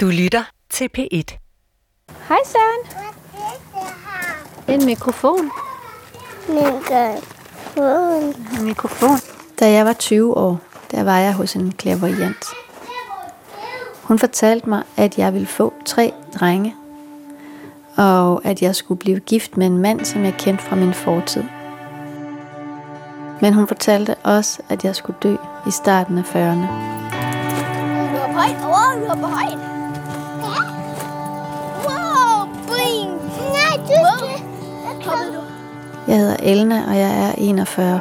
Du 0.00 0.06
lytter 0.06 0.42
til 0.70 0.88
P1. 0.98 1.38
Hej 2.28 2.38
Søren. 2.44 2.86
En 4.68 4.86
mikrofon. 4.86 5.50
Mikrofon. 6.48 8.34
En 8.58 8.64
mikrofon. 8.64 9.18
Da 9.60 9.70
jeg 9.70 9.86
var 9.86 9.92
20 9.92 10.36
år, 10.36 10.60
der 10.90 11.02
var 11.02 11.18
jeg 11.18 11.34
hos 11.34 11.54
en 11.54 11.72
clairvoyant. 11.80 12.44
Hun 14.02 14.18
fortalte 14.18 14.68
mig, 14.68 14.82
at 14.96 15.18
jeg 15.18 15.32
ville 15.32 15.46
få 15.46 15.74
tre 15.84 16.12
drenge, 16.34 16.74
og 17.96 18.40
at 18.44 18.62
jeg 18.62 18.76
skulle 18.76 18.98
blive 18.98 19.20
gift 19.20 19.56
med 19.56 19.66
en 19.66 19.78
mand, 19.78 20.04
som 20.04 20.24
jeg 20.24 20.34
kendte 20.38 20.64
fra 20.64 20.76
min 20.76 20.94
fortid. 20.94 21.44
Men 23.40 23.54
hun 23.54 23.68
fortalte 23.68 24.14
også, 24.14 24.62
at 24.68 24.84
jeg 24.84 24.96
skulle 24.96 25.18
dø 25.22 25.36
i 25.66 25.70
starten 25.70 26.18
af 26.18 26.22
40'erne. 26.22 26.66
Du 28.12 28.16
er 28.16 28.26
på 28.26 28.32
højt. 28.32 28.56
Åh, 28.56 29.00
du 29.00 29.06
er 29.06 29.14
på 29.14 29.26
højt. 29.26 29.77
Jeg 36.08 36.18
hedder 36.18 36.36
Elna, 36.42 36.84
og 36.88 36.96
jeg 36.96 37.28
er 37.28 37.32
41. 37.38 38.00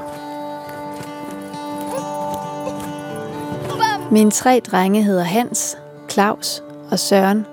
Mine 4.12 4.32
tre 4.32 4.62
drenge 4.72 5.04
hedder 5.04 5.24
Hans, 5.24 5.78
Claus 6.10 6.64
og 6.92 7.00
Søren, 7.00 7.46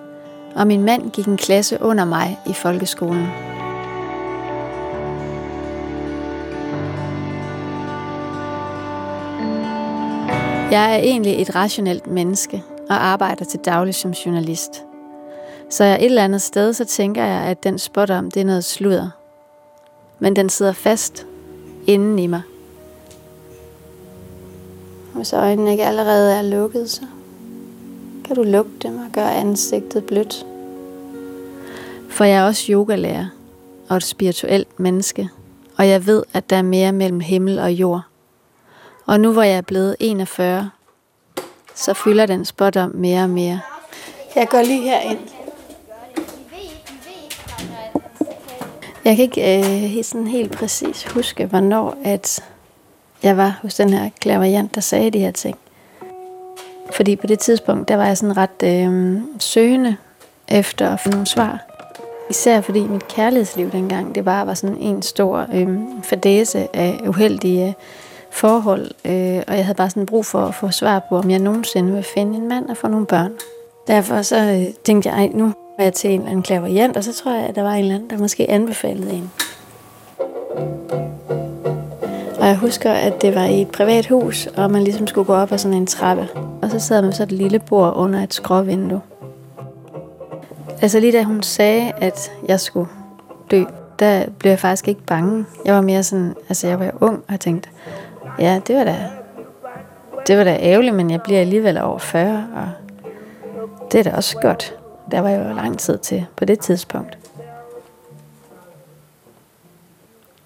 og 0.55 0.66
min 0.66 0.83
mand 0.83 1.10
gik 1.10 1.27
en 1.27 1.37
klasse 1.37 1.79
under 1.80 2.05
mig 2.05 2.38
i 2.47 2.52
folkeskolen. 2.52 3.27
Jeg 10.71 10.93
er 10.93 10.96
egentlig 10.96 11.43
et 11.43 11.55
rationelt 11.55 12.07
menneske 12.07 12.62
og 12.91 13.07
arbejder 13.07 13.45
til 13.45 13.60
daglig 13.60 13.95
som 13.95 14.10
journalist. 14.10 14.85
Så 15.70 15.84
jeg 15.84 15.96
et 15.96 16.04
eller 16.04 16.24
andet 16.24 16.42
sted, 16.42 16.73
så 16.73 16.84
tænker 16.84 17.24
jeg, 17.24 17.42
at 17.42 17.64
den 17.64 17.78
spot 17.78 18.10
om, 18.10 18.30
det 18.30 18.40
er 18.40 18.45
noget 18.45 18.65
sludder. 18.65 19.10
Men 20.18 20.37
den 20.37 20.48
sidder 20.48 20.73
fast 20.73 21.26
inden 21.87 22.18
i 22.18 22.26
mig. 22.26 22.43
Hvis 25.15 25.32
øjnene 25.32 25.70
ikke 25.70 25.85
allerede 25.85 26.35
er 26.35 26.42
lukket, 26.42 26.90
så 26.90 27.02
kan 28.24 28.37
du 28.37 28.42
lukke 28.42 28.70
dem 28.82 28.98
og 28.98 29.12
gøre 29.12 29.35
ansigtet 29.35 30.04
blødt. 30.04 30.46
For 32.10 32.24
jeg 32.24 32.38
er 32.38 32.45
også 32.45 32.73
yogalærer 32.73 33.26
og 33.88 33.96
et 33.96 34.02
spirituelt 34.02 34.80
menneske, 34.80 35.29
og 35.76 35.88
jeg 35.88 36.07
ved, 36.07 36.23
at 36.32 36.51
der 36.51 36.57
er 36.57 36.62
mere 36.62 36.92
mellem 36.92 37.20
himmel 37.20 37.59
og 37.59 37.73
jord. 37.73 38.02
Og 39.07 39.20
nu 39.20 39.32
hvor 39.32 39.42
jeg 39.42 39.57
er 39.57 39.60
blevet 39.60 39.96
41, 40.01 40.70
så 41.74 41.95
fylder 41.95 42.26
den 42.26 42.45
spådom 42.45 42.90
mere 42.95 43.23
og 43.23 43.30
mere. 43.30 43.60
Jeg 44.37 44.48
går 44.48 44.62
lige 44.62 44.82
herind. 44.82 45.43
Jeg 49.05 49.16
kan 49.16 49.23
ikke 49.23 49.97
øh, 49.99 50.05
sådan 50.05 50.27
helt 50.27 50.52
præcis 50.52 51.05
huske, 51.05 51.47
hvornår 51.47 51.97
at 52.05 52.45
jeg 53.23 53.37
var 53.37 53.59
hos 53.63 53.74
den 53.74 53.91
her 53.91 54.10
klaverjant, 54.21 54.74
der 54.74 54.80
sagde 54.80 55.10
de 55.10 55.19
her 55.19 55.30
ting. 55.30 55.59
Fordi 56.93 57.16
på 57.16 57.27
det 57.27 57.38
tidspunkt, 57.38 57.88
der 57.88 57.97
var 57.97 58.07
jeg 58.07 58.19
sådan 58.19 58.37
ret 58.37 58.63
øh, 58.65 59.21
søgende 59.38 59.97
efter 60.49 60.91
at 60.91 61.01
få 61.01 61.10
nogle 61.10 61.27
svar. 61.27 61.59
Især 62.30 62.60
fordi 62.60 62.80
mit 62.80 63.09
kærlighedsliv 63.09 63.71
dengang, 63.71 64.15
det 64.15 64.25
bare 64.25 64.47
var 64.47 64.55
sådan 64.55 64.77
en 64.77 65.03
stor 65.03 65.47
øh, 65.55 65.69
fadese 66.03 66.77
af 66.77 67.00
uheldige 67.06 67.66
øh, 67.69 67.72
forhold. 68.31 68.91
Øh, 69.05 69.43
og 69.49 69.56
jeg 69.56 69.65
havde 69.65 69.77
bare 69.77 69.91
sådan 69.91 70.06
brug 70.06 70.27
for 70.27 70.47
at 70.47 70.55
få 70.55 70.71
svar 70.71 71.06
på, 71.09 71.19
om 71.19 71.31
jeg 71.31 71.38
nogensinde 71.38 71.93
vil 71.93 72.03
finde 72.15 72.37
en 72.37 72.49
mand 72.49 72.69
og 72.69 72.77
få 72.77 72.88
nogle 72.88 73.06
børn. 73.06 73.32
Derfor 73.87 74.22
så 74.22 74.37
øh, 74.37 74.75
tænkte 74.84 75.09
jeg, 75.09 75.19
ej, 75.19 75.31
nu 75.34 75.53
var 75.78 75.84
jeg 75.84 75.92
til 75.92 76.10
en 76.10 76.20
eller 76.20 76.30
anden 76.30 76.42
klaverjant, 76.42 76.97
og 76.97 77.04
så 77.04 77.14
tror 77.14 77.32
jeg, 77.32 77.47
at 77.47 77.54
der 77.54 77.62
var 77.62 77.72
en 77.72 77.80
eller 77.80 77.94
anden, 77.94 78.10
der 78.10 78.19
måske 78.19 78.50
anbefalede 78.50 79.12
en. 79.12 79.30
Og 82.40 82.46
jeg 82.46 82.56
husker, 82.56 82.92
at 82.92 83.22
det 83.22 83.34
var 83.34 83.44
i 83.44 83.62
et 83.62 83.68
privat 83.68 84.06
hus, 84.06 84.46
og 84.46 84.70
man 84.70 84.84
ligesom 84.84 85.06
skulle 85.06 85.26
gå 85.26 85.34
op 85.34 85.52
ad 85.52 85.58
sådan 85.58 85.76
en 85.76 85.86
trappe. 85.86 86.28
Og 86.62 86.70
så 86.70 86.78
sad 86.78 87.02
man 87.02 87.12
så 87.12 87.22
et 87.22 87.32
lille 87.32 87.58
bord 87.58 87.92
under 87.96 88.22
et 88.22 88.34
skråvindue. 88.34 89.00
Altså 90.82 91.00
lige 91.00 91.12
da 91.12 91.22
hun 91.22 91.42
sagde, 91.42 91.92
at 91.96 92.32
jeg 92.48 92.60
skulle 92.60 92.88
dø, 93.50 93.64
der 93.98 94.24
blev 94.38 94.50
jeg 94.50 94.58
faktisk 94.58 94.88
ikke 94.88 95.02
bange. 95.06 95.44
Jeg 95.64 95.74
var 95.74 95.80
mere 95.80 96.02
sådan, 96.02 96.34
altså 96.48 96.66
jeg 96.66 96.80
var 96.80 96.90
ung, 97.00 97.16
og 97.16 97.30
jeg 97.30 97.40
tænkte, 97.40 97.68
ja, 98.38 98.60
det 98.66 98.76
var 98.76 98.84
da, 98.84 98.96
det 100.26 100.38
var 100.38 100.44
da 100.44 100.56
ærgerligt, 100.60 100.94
men 100.94 101.10
jeg 101.10 101.22
bliver 101.22 101.40
alligevel 101.40 101.78
over 101.78 101.98
40, 101.98 102.46
og 102.56 102.68
det 103.92 103.98
er 103.98 104.10
da 104.10 104.16
også 104.16 104.38
godt. 104.38 104.74
Der 105.10 105.20
var 105.20 105.31
jo 105.31 105.53
lang 105.54 105.78
tid 105.78 105.98
til 105.98 106.26
på 106.37 106.44
det 106.44 106.60
tidspunkt. 106.60 107.19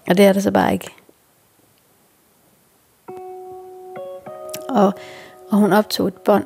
Og 0.09 0.17
det 0.17 0.25
er 0.25 0.33
der 0.33 0.39
så 0.39 0.51
bare 0.51 0.73
ikke. 0.73 0.89
Og, 4.69 4.93
og 5.49 5.57
hun 5.57 5.73
optog 5.73 6.07
et 6.07 6.13
bånd. 6.13 6.45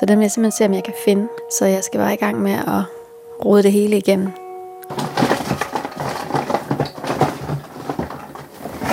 Så 0.00 0.06
den 0.06 0.18
vil 0.18 0.24
jeg 0.24 0.30
simpelthen 0.30 0.58
se, 0.58 0.64
om 0.64 0.74
jeg 0.74 0.84
kan 0.84 0.94
finde. 1.04 1.28
Så 1.58 1.66
jeg 1.66 1.84
skal 1.84 2.00
bare 2.00 2.12
i 2.14 2.16
gang 2.16 2.40
med 2.42 2.52
at 2.52 2.82
rode 3.44 3.62
det 3.62 3.72
hele 3.72 3.96
igennem. 3.96 4.28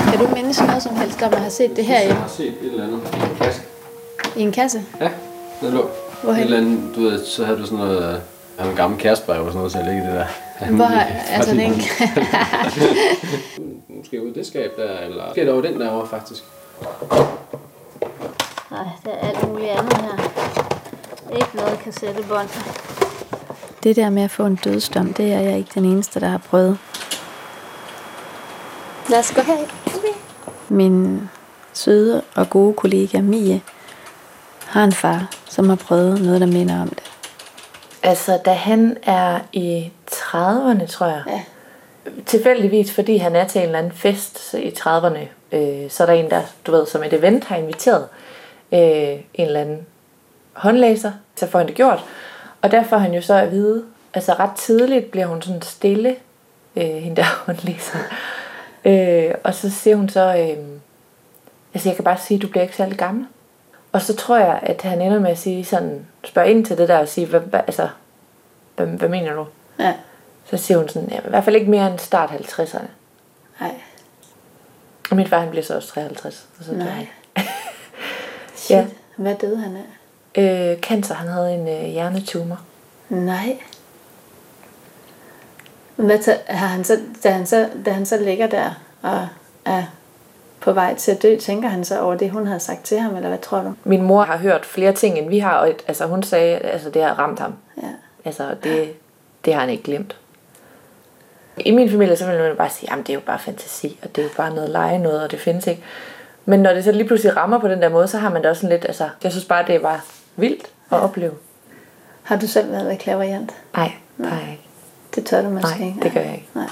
Kan 0.10 0.20
du 0.20 0.28
mindes 0.36 0.62
noget 0.62 0.84
som 0.84 0.96
helst 0.96 1.22
om 1.22 1.34
at 1.34 1.40
have 1.40 1.52
set 1.52 1.76
det 1.76 1.86
her 1.86 2.00
Jeg 2.00 2.10
i, 2.10 2.12
har 2.14 2.28
set 2.28 2.48
et 2.48 2.58
eller 2.62 2.84
andet 2.84 3.00
i 3.14 3.22
en 3.32 3.36
kasse. 3.38 3.62
i 4.36 4.42
en 4.42 4.52
kasse? 4.52 4.84
Ja, 5.00 5.10
den 5.62 5.74
lå. 5.74 5.90
Hvorhen? 6.24 6.42
Et 6.42 6.46
eller 6.46 6.58
andet, 6.58 6.96
du 6.96 7.02
ved, 7.02 7.26
så 7.26 7.46
havde 7.46 7.58
du 7.58 7.66
sådan 7.66 7.78
noget, 7.78 8.22
en 8.60 8.76
gammel 8.76 9.00
kærestebrev 9.00 9.42
og 9.42 9.46
sådan 9.46 9.58
noget, 9.58 9.72
så 9.72 9.78
jeg 9.78 9.88
ligge 9.88 10.04
i 10.04 10.08
det 10.08 10.14
der. 10.14 10.26
Hvor 10.72 10.86
altså 11.30 11.52
den, 11.56 11.82
Måske 13.98 14.22
ude 14.22 14.32
i 14.32 14.34
det 14.34 14.48
skab 14.48 14.72
der, 14.78 15.00
eller 15.00 15.26
måske 15.28 15.46
der 15.46 15.54
over 15.54 15.62
den 15.62 15.80
derovre 15.80 16.08
faktisk. 16.08 16.44
Nej, 18.72 18.86
der 19.06 19.12
er 19.12 19.28
alt 19.28 19.50
muligt 19.50 19.70
andet 19.70 19.98
her. 19.98 20.18
Ikke 21.36 21.56
noget 21.56 21.80
kassettebånd. 21.84 22.50
Det 23.84 23.96
der 23.96 24.10
med 24.10 24.24
at 24.24 24.32
få 24.32 24.46
en 24.46 24.56
dødsdom, 24.56 25.14
det 25.14 25.34
er 25.34 25.40
jeg 25.40 25.58
ikke 25.58 25.72
den 25.74 25.86
eneste, 25.86 26.20
der 26.20 26.28
har 26.28 26.38
prøvet. 26.38 26.78
Lad 29.10 29.20
os 29.20 29.32
gå 29.32 29.42
her. 29.42 29.58
Min 30.70 31.30
søde 31.74 32.22
og 32.36 32.50
gode 32.50 32.74
kollega 32.74 33.22
Mie 33.22 33.62
har 34.66 34.84
en 34.84 34.94
far, 34.94 35.37
som 35.58 35.70
har 35.70 35.76
prøvet 35.76 36.22
noget, 36.22 36.42
der 36.42 36.48
minder 36.48 36.82
om 36.82 36.90
det. 36.90 37.04
Altså, 38.04 38.40
da 38.46 38.54
han 38.54 38.98
er 39.04 39.40
i 39.54 39.92
30'erne, 40.12 40.86
tror 40.86 41.06
jeg. 41.06 41.24
Ja. 41.28 41.42
Tilfældigvis, 42.26 42.92
fordi 42.92 43.18
han 43.18 43.36
er 43.36 43.48
til 43.48 43.60
en 43.60 43.66
eller 43.66 43.80
anden 43.80 43.92
fest 43.92 44.54
i 44.54 44.70
30'erne, 44.70 45.20
øh, 45.52 45.90
så 45.90 46.04
er 46.04 46.06
der 46.06 46.14
en, 46.14 46.30
der, 46.30 46.42
du 46.66 46.72
ved, 46.72 46.86
som 46.86 47.04
et 47.04 47.14
event 47.14 47.44
har 47.44 47.56
inviteret 47.56 48.08
øh, 48.72 48.80
en 48.80 49.22
eller 49.34 49.60
anden 49.60 49.86
håndlæser, 50.54 51.12
så 51.36 51.48
får 51.48 51.60
han 51.60 51.68
det 51.68 51.76
gjort. 51.76 52.06
Og 52.62 52.72
der 52.72 52.84
får 52.84 52.98
han 52.98 53.14
jo 53.14 53.22
så 53.22 53.34
at 53.34 53.52
vide, 53.52 53.84
altså 54.14 54.34
ret 54.34 54.56
tidligt 54.56 55.12
bliver 55.12 55.26
hun 55.26 55.42
sådan 55.42 55.62
stille, 55.62 56.16
øh, 56.76 56.84
hende 56.84 57.16
der 57.16 57.26
håndlæser. 57.46 57.98
Øh, 58.86 59.34
og 59.44 59.54
så 59.54 59.70
siger 59.70 59.96
hun 59.96 60.10
så, 60.10 60.36
øh, 60.38 60.64
altså 61.74 61.90
jeg 61.90 61.96
kan 61.96 62.04
bare 62.04 62.18
sige, 62.18 62.36
at 62.36 62.42
du 62.42 62.48
bliver 62.48 62.64
ikke 62.64 62.76
særlig 62.76 62.98
gammel. 62.98 63.26
Og 63.92 64.02
så 64.02 64.16
tror 64.16 64.38
jeg, 64.38 64.60
at 64.64 64.82
han 64.82 65.02
ender 65.02 65.20
med 65.20 65.32
at 65.32 65.38
sige 65.38 65.66
sådan, 65.66 66.08
spørge 66.26 66.52
ind 66.52 66.66
til 66.66 66.78
det 66.78 66.88
der 66.88 66.98
og 66.98 67.08
sige, 67.08 67.28
hvad, 67.28 67.40
hvad, 67.40 67.60
altså, 67.68 67.90
hvad, 68.76 68.88
hvad 68.88 69.10
mener 69.10 69.34
du? 69.34 69.46
Ja. 69.80 69.94
Så 70.46 70.58
siger 70.58 70.78
hun 70.78 70.90
sådan, 70.90 71.10
ja, 71.10 71.18
i 71.18 71.30
hvert 71.30 71.44
fald 71.44 71.56
ikke 71.56 71.72
mere 71.72 71.92
end 71.92 72.00
start 72.00 72.30
50'erne. 72.30 72.88
Nej. 73.60 73.76
Og 75.10 75.16
min 75.16 75.28
far, 75.28 75.40
han 75.40 75.50
bliver 75.50 75.64
så 75.64 75.76
også 75.76 75.88
53. 75.94 76.48
Og 76.60 76.66
så 76.66 76.74
Nej. 76.74 77.08
Ja. 78.70 78.78
Ja. 78.78 78.88
Hvad 79.16 79.36
døde 79.36 79.58
han 79.58 79.78
af? 79.78 79.84
Øh, 80.42 80.80
cancer, 80.80 81.16
han 81.16 81.28
havde 81.28 81.54
en 81.54 81.68
øh, 81.68 81.92
hjernetumor. 81.92 82.60
Nej. 83.10 83.58
Hvad 85.96 86.20
tager, 86.20 86.38
har 86.48 86.68
han 86.68 86.84
så, 86.84 87.00
da, 87.24 87.30
han 87.30 87.46
så, 87.46 87.70
da 87.86 87.92
han 87.92 88.06
så 88.06 88.18
ligger 88.18 88.48
der 88.48 88.72
og 89.02 89.28
er 89.66 89.84
på 90.60 90.74
vej 90.74 90.96
til 90.96 91.12
at 91.12 91.22
dø, 91.24 91.38
tænker 91.38 91.70
han 91.70 91.86
så 91.86 92.00
over 92.02 92.16
det, 92.16 92.32
hun 92.32 92.48
havde 92.48 92.60
sagt 92.60 92.84
til 92.84 93.00
ham, 93.00 93.16
eller 93.16 93.30
hvad 93.30 93.40
tror 93.40 93.62
du? 93.62 93.74
Min 93.84 94.02
mor 94.02 94.24
har 94.24 94.38
hørt 94.38 94.66
flere 94.66 94.94
ting, 94.94 95.18
end 95.18 95.30
vi 95.30 95.40
har, 95.40 95.58
og 95.58 95.68
altså, 95.88 96.06
hun 96.06 96.24
sagde, 96.24 96.58
at 96.58 96.74
altså, 96.74 96.90
det 96.90 97.04
har 97.04 97.20
ramt 97.20 97.40
ham. 97.40 97.54
Ja. 97.82 97.88
Altså, 98.26 98.56
det, 98.64 98.94
det 99.46 99.54
har 99.54 99.62
han 99.62 99.70
ikke 99.70 99.84
glemt. 99.84 100.16
I 101.58 101.72
min 101.72 101.90
familie, 101.90 102.16
så 102.16 102.26
vil 102.26 102.40
man 102.40 102.56
bare 102.58 102.70
sige, 102.70 102.94
at 102.94 102.98
det 102.98 103.10
er 103.10 103.14
jo 103.14 103.20
bare 103.26 103.40
fantasi, 103.40 104.00
og 104.04 104.16
det 104.16 104.22
er 104.22 104.26
jo 104.26 104.34
bare 104.38 104.56
noget 104.56 104.70
lege 104.70 105.00
noget, 105.00 105.24
og 105.24 105.32
det 105.32 105.40
findes 105.40 105.68
ikke. 105.68 105.84
Men 106.46 106.60
når 106.60 106.74
det 106.74 106.84
så 106.84 106.92
lige 106.92 107.08
pludselig 107.08 107.38
rammer 107.38 107.60
på 107.60 107.68
den 107.68 107.82
der 107.82 107.90
måde, 107.90 108.08
så 108.08 108.18
har 108.18 108.30
man 108.30 108.42
det 108.42 108.50
også 108.50 108.62
sådan 108.62 108.76
lidt, 108.76 108.86
altså, 108.86 109.10
jeg 109.24 109.32
synes 109.32 109.46
bare, 109.46 109.66
det 109.68 109.76
er 109.76 109.80
bare 109.80 110.00
vildt 110.36 110.64
at 110.92 111.00
opleve. 111.00 111.34
Har 112.24 112.36
du 112.36 112.48
selv 112.48 112.72
været 112.72 112.88
ved 112.88 112.98
klaverjant? 112.98 113.52
Nej, 113.76 113.92
det 114.18 114.26
har 114.26 114.40
jeg 114.40 114.52
ikke. 114.52 114.64
Det 115.16 115.26
tør 115.26 115.42
du 115.42 115.50
måske 115.50 115.80
Nej, 115.80 115.88
ikke. 115.88 116.00
det 116.02 116.14
gør 116.14 116.22
jeg 116.22 116.34
ikke. 116.34 116.48
Nej. 116.54 116.70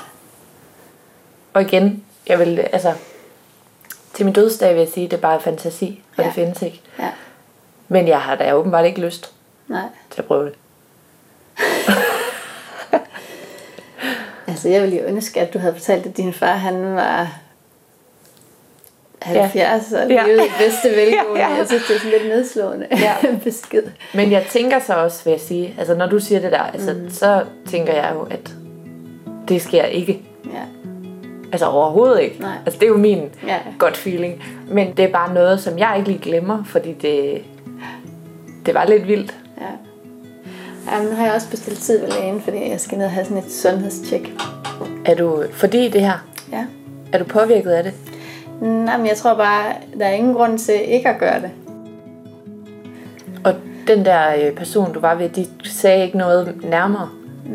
Og 1.53 1.61
igen, 1.61 2.03
jeg 2.27 2.39
vil, 2.39 2.59
altså, 2.59 2.93
til 4.15 4.25
min 4.25 4.33
dødsdag 4.33 4.73
vil 4.73 4.79
jeg 4.79 4.89
sige, 4.93 5.05
at 5.05 5.11
det 5.11 5.17
er 5.17 5.21
bare 5.21 5.39
fantasi, 5.39 6.03
og 6.17 6.23
Ja. 6.23 6.27
det 6.27 6.33
findes 6.35 6.61
ikke. 6.61 6.81
Ja. 6.99 7.09
Men 7.87 8.07
jeg 8.07 8.21
har 8.21 8.35
da 8.35 8.53
åbenbart 8.53 8.85
ikke 8.85 9.01
lyst. 9.01 9.31
Nej. 9.67 9.81
til 10.11 10.21
at 10.21 10.25
prøve 10.27 10.45
det. 10.45 10.53
Altså, 14.47 14.69
jeg 14.69 14.81
ville 14.81 14.97
jo 14.97 15.03
ønske, 15.03 15.41
at 15.41 15.53
du 15.53 15.59
havde 15.59 15.73
fortalt, 15.73 16.05
at 16.05 16.17
din 16.17 16.33
far, 16.33 16.53
han 16.53 16.95
var 16.95 17.37
70 19.21 19.91
og 19.91 20.09
Ja. 20.09 20.23
levede 20.27 20.45
i 20.45 20.49
bedste 20.59 20.89
velgående. 20.89 21.39
Ja, 21.41 21.49
ja. 21.49 21.55
Jeg 21.55 21.67
synes, 21.67 21.83
det 21.87 21.95
er 21.95 21.99
sådan 21.99 22.11
lidt 22.19 22.27
nedslående 22.33 22.87
Ja. 22.91 23.15
besked. 23.43 23.83
Men 24.13 24.31
jeg 24.31 24.45
tænker 24.49 24.79
så 24.79 24.93
også, 24.93 25.23
vil 25.23 25.31
jeg 25.31 25.39
sige, 25.39 25.75
altså 25.79 25.95
når 25.95 26.05
du 26.07 26.19
siger 26.19 26.39
det 26.41 26.51
der, 26.51 26.59
altså, 26.61 26.93
mm. 26.93 27.09
så 27.09 27.43
tænker 27.69 27.93
jeg 27.93 28.11
jo, 28.13 28.21
at 28.31 28.53
det 29.47 29.61
sker 29.61 29.83
ikke. 29.83 30.21
Ja. 30.45 30.61
Altså 31.55 31.65
overhovedet 31.65 32.21
ikke. 32.21 32.39
Nej. 32.41 32.51
Altså 32.65 32.79
det 32.79 32.85
er 32.85 32.89
jo 32.89 32.97
min 32.97 33.21
Ja. 33.47 33.57
godt 33.79 33.97
feeling. 33.97 34.43
Men 34.67 34.93
det 34.97 35.05
er 35.05 35.11
bare 35.11 35.33
noget, 35.33 35.59
som 35.59 35.77
jeg 35.79 35.93
ikke 35.97 36.09
lige 36.09 36.21
glemmer, 36.21 36.63
fordi 36.63 36.93
det, 36.93 37.41
det 38.65 38.73
var 38.73 38.85
lidt 38.85 39.07
vildt. 39.07 39.35
ja. 39.61 39.65
Jamen, 40.91 41.09
nu 41.09 41.15
har 41.15 41.25
jeg 41.25 41.33
også 41.35 41.49
bestilt 41.49 41.79
tid 41.79 41.99
ved 41.99 42.09
lægen, 42.09 42.41
fordi 42.41 42.69
jeg 42.71 42.79
skal 42.79 42.97
ned 42.97 43.05
og 43.05 43.11
have 43.11 43.25
sådan 43.25 43.37
et 43.43 43.51
sundhedstjek. 43.51 44.33
Er 45.05 45.15
du, 45.15 45.43
fordi 45.51 45.89
det 45.89 46.01
her, 46.01 46.25
Ja. 46.51 46.65
er 47.13 47.17
du 47.17 47.23
påvirket 47.25 47.69
af 47.71 47.83
det? 47.83 47.93
Nej, 48.61 48.97
men 48.97 49.07
jeg 49.07 49.17
tror 49.17 49.33
bare, 49.35 49.73
der 49.99 50.05
er 50.05 50.11
ingen 50.11 50.33
grund 50.33 50.59
til 50.59 50.75
ikke 50.93 51.09
at 51.09 51.19
gøre 51.19 51.41
det. 51.41 51.51
Og 53.43 53.53
den 53.87 54.05
der 54.05 54.45
øh, 54.45 54.51
person, 54.55 54.93
du 54.93 54.99
var 54.99 55.15
ved, 55.15 55.29
de 55.29 55.45
sagde 55.63 56.05
ikke 56.05 56.17
noget 56.17 56.55
nærmere 56.63 57.09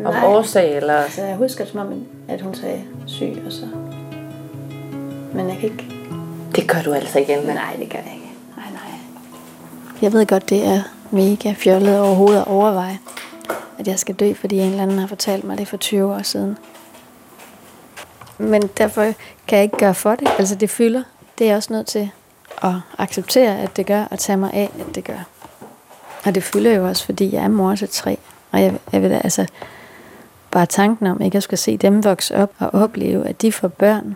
om 0.05 0.13
Nej. 0.13 0.25
årsag, 0.25 0.77
eller... 0.77 1.01
Så 1.09 1.21
jeg 1.25 1.35
husker 1.35 1.63
det 1.63 1.71
som 1.71 1.79
om, 1.81 2.05
at 2.27 2.41
hun 2.41 2.53
sagde 2.55 2.81
syg, 3.05 3.33
og 3.45 3.51
så... 3.51 3.65
Men 5.33 5.49
jeg 5.49 5.57
kan 5.57 5.69
ikke... 5.69 5.85
Det 6.55 6.67
gør 6.67 6.81
du 6.81 6.93
altså 6.93 7.19
ikke, 7.19 7.33
Elna. 7.33 7.53
Nej, 7.53 7.75
det 7.79 7.89
gør 7.89 7.99
jeg 7.99 8.13
ikke. 8.13 8.31
Nej, 8.57 8.65
nej. 8.71 8.99
Jeg 10.01 10.13
ved 10.13 10.25
godt, 10.25 10.49
det 10.49 10.65
er 10.65 10.81
mega 11.11 11.53
fjollet 11.57 11.99
overhovedet 11.99 12.39
at 12.39 12.47
overveje, 12.47 12.99
at 13.79 13.87
jeg 13.87 13.99
skal 13.99 14.15
dø, 14.15 14.33
fordi 14.33 14.57
en 14.57 14.69
eller 14.69 14.83
anden 14.83 14.99
har 14.99 15.07
fortalt 15.07 15.43
mig 15.43 15.57
det 15.57 15.67
for 15.67 15.77
20 15.77 16.13
år 16.13 16.21
siden. 16.21 16.57
Men 18.37 18.61
derfor 18.77 19.01
kan 19.47 19.57
jeg 19.57 19.63
ikke 19.63 19.77
gøre 19.77 19.95
for 19.95 20.15
det. 20.15 20.27
Altså, 20.39 20.55
det 20.55 20.69
fylder. 20.69 21.03
Det 21.37 21.45
er 21.45 21.49
jeg 21.49 21.57
også 21.57 21.73
nødt 21.73 21.87
til 21.87 22.11
at 22.63 22.73
acceptere, 22.97 23.59
at 23.59 23.77
det 23.77 23.85
gør, 23.85 24.03
og 24.03 24.19
tage 24.19 24.37
mig 24.37 24.53
af, 24.53 24.69
at 24.79 24.95
det 24.95 25.03
gør. 25.03 25.27
Og 26.25 26.35
det 26.35 26.43
fylder 26.43 26.73
jo 26.73 26.87
også, 26.87 27.05
fordi 27.05 27.33
jeg 27.33 27.43
er 27.43 27.47
mor 27.47 27.75
til 27.75 27.89
tre. 27.89 28.17
Og 28.51 28.61
jeg, 28.61 28.73
jeg 28.91 29.01
vil 29.01 29.11
altså, 29.11 29.45
bare 30.51 30.65
tanken 30.65 31.07
om, 31.07 31.21
ikke 31.21 31.37
at 31.37 31.43
skal 31.43 31.57
se 31.57 31.77
dem 31.77 32.03
vokse 32.03 32.35
op 32.35 32.51
og 32.59 32.73
opleve, 32.73 33.27
at 33.27 33.41
de 33.41 33.51
får 33.51 33.67
børn. 33.67 34.15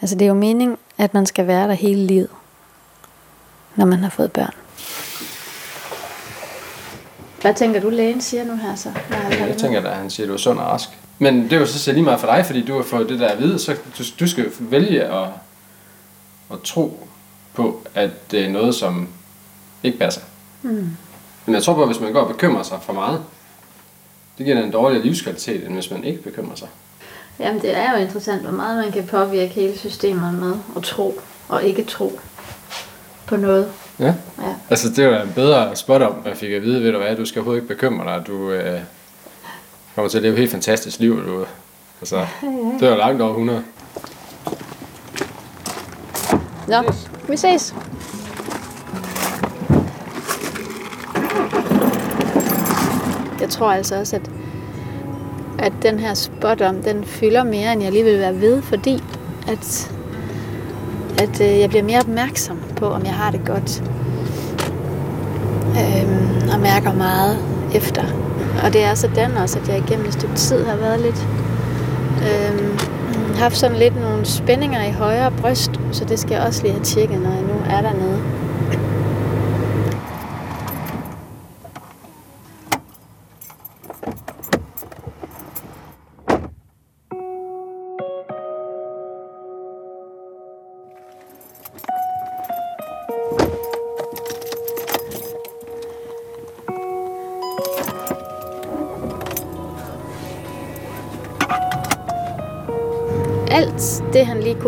Altså, 0.00 0.16
det 0.16 0.22
er 0.22 0.28
jo 0.28 0.34
meningen, 0.34 0.76
at 0.98 1.14
man 1.14 1.26
skal 1.26 1.46
være 1.46 1.68
der 1.68 1.74
hele 1.74 2.06
livet, 2.06 2.28
når 3.76 3.86
man 3.86 3.98
har 3.98 4.10
fået 4.10 4.32
børn. 4.32 4.54
Hvad 7.40 7.54
tænker 7.54 7.80
du, 7.80 7.90
lægen 7.90 8.20
siger 8.20 8.44
nu 8.44 8.56
her 8.56 8.74
så? 8.74 8.90
Hvad 8.90 9.46
Jeg 9.46 9.56
tænker, 9.56 9.80
at 9.80 9.96
han 9.96 10.10
siger, 10.10 10.26
at 10.26 10.28
du 10.28 10.34
er 10.34 10.38
sund 10.38 10.58
og 10.58 10.66
rask. 10.66 10.88
Men 11.18 11.44
det 11.44 11.52
er 11.52 11.60
jo 11.60 11.66
så 11.66 11.78
set 11.78 11.94
lige 11.94 12.04
meget 12.04 12.20
for 12.20 12.26
dig, 12.26 12.46
fordi 12.46 12.64
du 12.64 12.76
har 12.76 12.82
fået 12.82 13.08
det 13.08 13.20
der 13.20 13.28
at 13.28 13.38
vide, 13.38 13.58
så 13.58 13.76
du, 13.98 14.04
du 14.20 14.28
skal 14.28 14.44
jo 14.44 14.50
vælge 14.58 15.04
at, 15.04 15.28
at 16.52 16.60
tro 16.64 17.06
på, 17.54 17.86
at 17.94 18.30
det 18.30 18.44
er 18.44 18.48
noget, 18.48 18.74
som 18.74 19.08
ikke 19.82 19.98
passer. 19.98 20.20
Mm. 20.62 20.96
Men 21.46 21.54
jeg 21.54 21.62
tror 21.62 21.74
på, 21.74 21.82
at 21.82 21.88
hvis 21.88 22.00
man 22.00 22.12
går 22.12 22.20
og 22.20 22.28
bekymrer 22.28 22.62
sig 22.62 22.78
for 22.82 22.92
meget, 22.92 23.22
det 24.38 24.46
giver 24.46 24.58
da 24.58 24.64
en 24.66 24.72
dårligere 24.72 25.04
livskvalitet, 25.04 25.66
end 25.66 25.74
hvis 25.74 25.90
man 25.90 26.04
ikke 26.04 26.22
bekymrer 26.22 26.56
sig. 26.56 26.68
Jamen, 27.40 27.62
det 27.62 27.76
er 27.76 27.92
jo 27.92 27.96
interessant, 27.96 28.42
hvor 28.42 28.52
meget 28.52 28.84
man 28.84 28.92
kan 28.92 29.06
påvirke 29.06 29.52
hele 29.52 29.78
systemet 29.78 30.34
med 30.34 30.54
at 30.76 30.82
tro 30.82 31.20
og 31.48 31.64
ikke 31.64 31.84
tro 31.84 32.20
på 33.26 33.36
noget. 33.36 33.72
Ja. 33.98 34.14
Ja. 34.38 34.54
Altså, 34.70 34.88
det 34.88 35.08
var 35.08 35.22
en 35.22 35.32
bedre 35.34 35.76
spot 35.76 36.02
om, 36.02 36.14
jeg 36.24 36.36
fik 36.36 36.52
at 36.52 36.62
vide, 36.62 36.82
ved 36.82 36.92
du 36.92 36.98
hvad, 36.98 37.16
du 37.16 37.24
skal 37.24 37.38
overhovedet 37.38 37.62
ikke 37.62 37.74
bekymre 37.74 38.14
dig, 38.14 38.26
du 38.26 38.50
øh, 38.50 38.80
kommer 39.94 40.08
til 40.08 40.18
at 40.18 40.22
leve 40.22 40.32
et 40.32 40.38
helt 40.38 40.50
fantastisk 40.50 40.98
liv, 40.98 41.26
du, 41.26 41.46
altså, 42.00 42.26
det 42.80 42.82
er 42.82 42.90
jo 42.90 42.96
langt 42.96 43.22
over 43.22 43.30
100. 43.30 43.62
Nå, 46.68 46.92
vi 47.28 47.36
ses. 47.36 47.74
Jeg 53.40 53.48
tror 53.48 53.72
altså 53.72 53.96
også, 53.96 54.16
at, 54.16 54.30
at 55.62 55.72
den 55.82 55.98
her 55.98 56.14
spot 56.14 56.60
om, 56.60 56.82
den 56.82 57.04
fylder 57.04 57.44
mere, 57.44 57.72
end 57.72 57.82
jeg 57.82 57.92
lige 57.92 58.04
vil 58.04 58.18
være 58.18 58.40
ved, 58.40 58.62
fordi 58.62 59.02
at, 59.48 59.92
at 61.18 61.40
øh, 61.40 61.60
jeg 61.60 61.68
bliver 61.68 61.82
mere 61.82 61.98
opmærksom 61.98 62.58
på, 62.76 62.86
om 62.86 63.04
jeg 63.04 63.14
har 63.14 63.30
det 63.30 63.40
godt. 63.46 63.82
Øhm, 65.70 66.48
og 66.52 66.60
mærker 66.60 66.92
meget 66.92 67.38
efter. 67.74 68.02
Og 68.64 68.72
det 68.72 68.84
er 68.84 68.94
sådan 68.94 69.36
også, 69.36 69.58
at 69.58 69.68
jeg 69.68 69.78
igennem 69.78 70.06
et 70.06 70.12
stykke 70.12 70.34
tid 70.34 70.64
har 70.64 70.76
været 70.76 71.00
lidt 71.00 71.26
øhm, 72.22 72.78
haft 73.36 73.56
sådan 73.56 73.76
lidt 73.76 74.00
nogle 74.00 74.24
spændinger 74.24 74.84
i 74.84 74.92
højre 74.92 75.32
bryst, 75.40 75.70
så 75.92 76.04
det 76.04 76.18
skal 76.18 76.34
jeg 76.34 76.42
også 76.42 76.62
lige 76.62 76.72
have 76.72 76.84
tjekket, 76.84 77.20
når 77.20 77.30
jeg 77.30 77.42
nu 77.42 77.54
er 77.70 77.80
dernede. 77.80 78.20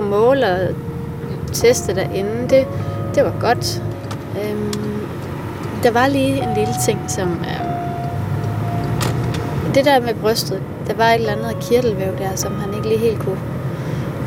Kunne 0.02 0.10
måle 0.10 0.46
og 0.46 0.58
teste 1.52 1.94
derinde, 1.94 2.48
det, 2.50 2.66
det 3.14 3.24
var 3.24 3.34
godt. 3.40 3.82
Øhm, 4.42 4.72
der 5.82 5.90
var 5.90 6.06
lige 6.06 6.42
en 6.42 6.54
lille 6.56 6.74
ting, 6.86 7.00
som... 7.08 7.28
Øhm, 7.28 7.72
det 9.74 9.84
der 9.84 10.00
med 10.00 10.14
brystet, 10.14 10.62
der 10.86 10.94
var 10.94 11.04
et 11.04 11.14
eller 11.14 11.32
andet 11.32 11.56
kirtelvæv 11.60 12.18
der, 12.18 12.36
som 12.36 12.54
han 12.54 12.74
ikke 12.74 12.88
lige 12.88 12.98
helt 12.98 13.18
kunne, 13.18 13.38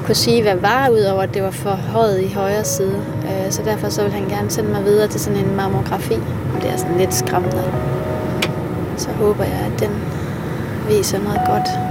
kunne 0.05 0.15
sige, 0.15 0.41
hvad 0.41 0.55
var, 0.55 0.89
udover 0.89 1.21
at 1.21 1.33
det 1.33 1.43
var 1.43 1.51
for 1.51 1.69
højt 1.69 2.19
i 2.19 2.33
højre 2.33 2.63
side. 2.63 3.01
Øh, 3.23 3.51
så 3.51 3.61
derfor 3.65 3.89
så 3.89 4.03
vil 4.03 4.11
han 4.11 4.29
gerne 4.29 4.49
sende 4.49 4.71
mig 4.71 4.85
videre 4.85 5.07
til 5.07 5.19
sådan 5.19 5.39
en 5.39 5.55
mammografi. 5.55 6.15
Det 6.61 6.69
er 6.69 6.77
sådan 6.77 6.97
lidt 6.97 7.13
skræmmende. 7.13 7.63
Så 8.97 9.09
håber 9.09 9.43
jeg, 9.43 9.71
at 9.73 9.79
den 9.79 9.89
viser 10.89 11.19
noget 11.19 11.41
godt. 11.47 11.84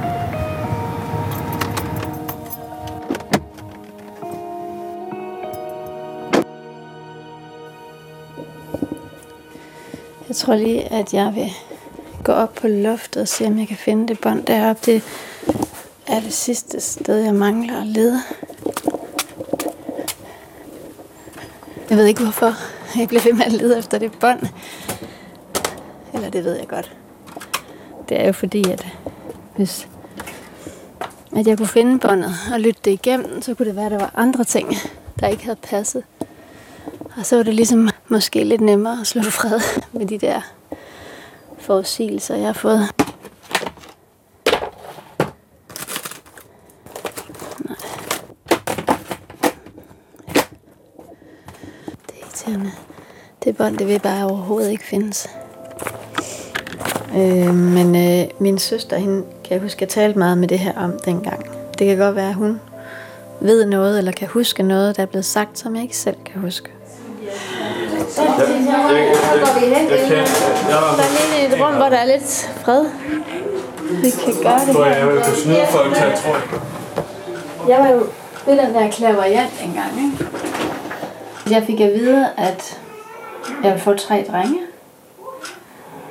Tror 10.44 10.56
lige, 10.56 10.92
at 10.92 11.14
jeg 11.14 11.34
vil 11.34 11.52
gå 12.24 12.32
op 12.32 12.54
på 12.54 12.68
loftet 12.68 13.22
og 13.22 13.28
se, 13.28 13.46
om 13.46 13.58
jeg 13.58 13.68
kan 13.68 13.76
finde 13.76 14.08
det 14.08 14.20
bånd 14.20 14.44
deroppe. 14.44 14.82
Det 14.86 15.02
er 16.06 16.20
det 16.20 16.32
sidste 16.32 16.80
sted, 16.80 17.16
jeg 17.16 17.34
mangler 17.34 17.80
at 17.80 17.86
lede. 17.86 18.20
Jeg 21.90 21.98
ved 21.98 22.06
ikke, 22.06 22.22
hvorfor 22.22 22.52
jeg 22.98 23.08
bliver 23.08 23.22
ved 23.22 23.32
med 23.32 23.44
at 23.46 23.52
lede 23.52 23.78
efter 23.78 23.98
det 23.98 24.12
bånd. 24.12 24.40
Eller 26.14 26.30
det 26.30 26.44
ved 26.44 26.56
jeg 26.56 26.68
godt. 26.68 26.96
Det 28.08 28.20
er 28.20 28.26
jo 28.26 28.32
fordi, 28.32 28.70
at 28.70 28.86
hvis 29.56 29.88
at 31.36 31.46
jeg 31.46 31.58
kunne 31.58 31.68
finde 31.68 31.98
båndet 31.98 32.34
og 32.52 32.60
lytte 32.60 32.80
det 32.84 32.90
igennem, 32.90 33.42
så 33.42 33.54
kunne 33.54 33.68
det 33.68 33.76
være, 33.76 33.86
at 33.86 33.92
der 33.92 33.98
var 33.98 34.12
andre 34.14 34.44
ting, 34.44 34.74
der 35.20 35.26
ikke 35.26 35.44
havde 35.44 35.58
passet. 35.62 36.02
Og 37.16 37.26
så 37.26 37.36
var 37.36 37.42
det 37.42 37.54
ligesom 37.54 37.90
måske 38.14 38.44
lidt 38.44 38.60
nemmere 38.60 39.00
at 39.00 39.06
slå 39.06 39.22
fred 39.40 39.60
med 39.92 40.06
de 40.06 40.18
der 40.18 40.40
forudsigelser, 41.58 42.36
jeg 42.36 42.46
har 42.46 42.52
fået. 42.52 42.80
Nej. 47.64 47.76
Det 52.06 52.14
er 52.14 52.24
irriterende. 52.24 52.72
Det 53.44 53.56
bånd, 53.56 53.78
det 53.78 53.88
vil 53.88 54.00
bare 54.00 54.24
overhovedet 54.24 54.70
ikke 54.70 54.84
findes. 54.84 55.28
Øh, 57.16 57.54
men 57.54 57.96
øh, 57.96 58.28
min 58.38 58.58
søster, 58.58 58.96
hende 58.96 59.24
kan 59.44 59.54
jeg 59.54 59.62
huske, 59.62 59.82
jeg 59.82 59.88
talte 59.88 60.18
meget 60.18 60.38
med 60.38 60.48
det 60.48 60.58
her 60.58 60.78
om 60.78 60.92
dengang. 61.04 61.46
Det 61.78 61.86
kan 61.86 61.98
godt 61.98 62.16
være, 62.16 62.28
at 62.28 62.34
hun 62.34 62.60
ved 63.40 63.66
noget, 63.66 63.98
eller 63.98 64.12
kan 64.12 64.28
huske 64.28 64.62
noget, 64.62 64.96
der 64.96 65.02
er 65.02 65.06
blevet 65.06 65.24
sagt, 65.24 65.58
som 65.58 65.74
jeg 65.74 65.82
ikke 65.82 65.96
selv 65.96 66.16
kan 66.24 66.40
huske. 66.40 66.70
Der 68.16 68.22
er 71.02 71.36
lige 71.36 71.54
et 71.54 71.62
rum, 71.62 71.74
hvor 71.74 71.88
der 71.88 71.96
er 71.96 72.04
lidt 72.04 72.50
fred. 72.64 72.84
Vi 74.02 74.10
kan 74.10 74.34
gøre 74.42 74.60
det 74.60 74.74
jeg, 74.78 74.94
her. 74.94 75.10
jeg 75.10 75.24
kunne 75.24 75.36
snyde 75.36 75.66
folk 75.70 75.94
til, 75.94 76.02
jeg 76.02 76.18
tror. 76.18 76.36
Jeg 77.68 77.78
var 77.78 77.88
jo 77.88 78.06
ved 78.46 78.58
den 78.66 78.74
der 78.74 78.90
klaverjant 78.90 79.52
engang, 79.64 79.90
ikke? 79.96 80.24
Jeg 81.50 81.62
fik 81.66 81.80
at 81.80 81.92
vide, 81.92 82.28
at 82.36 82.80
jeg 83.62 83.70
ville 83.70 83.80
få 83.80 83.94
tre 83.94 84.26
drenge. 84.30 84.60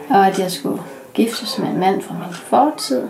og 0.10 0.28
at 0.28 0.40
jeg 0.40 0.52
skulle 0.52 0.82
giftes 1.14 1.58
med 1.58 1.68
en 1.68 1.80
mand 1.80 2.02
fra 2.02 2.14
min 2.14 2.34
fortid. 2.34 3.04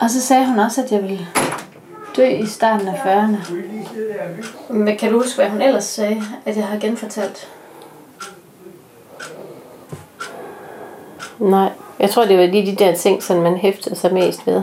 Og 0.00 0.10
så 0.10 0.20
sagde 0.20 0.46
hun 0.46 0.58
også, 0.58 0.82
at 0.82 0.92
jeg 0.92 1.02
ville 1.02 1.26
dø 2.16 2.26
i 2.26 2.46
starten 2.46 2.88
af 2.88 2.94
40'erne. 2.94 3.52
Men 4.72 4.96
kan 4.96 5.12
du 5.12 5.18
huske, 5.18 5.36
hvad 5.36 5.48
hun 5.48 5.62
ellers 5.62 5.84
sagde, 5.84 6.22
at 6.46 6.56
jeg 6.56 6.64
har 6.66 6.78
genfortalt? 6.78 7.48
Nej, 11.38 11.68
jeg 11.98 12.10
tror, 12.10 12.24
det 12.24 12.38
var 12.38 12.46
lige 12.46 12.66
de 12.76 12.84
der 12.84 12.94
ting, 12.96 13.22
som 13.22 13.36
man 13.36 13.56
hæftede 13.56 13.96
sig 13.96 14.14
mest 14.14 14.46
ved. 14.46 14.62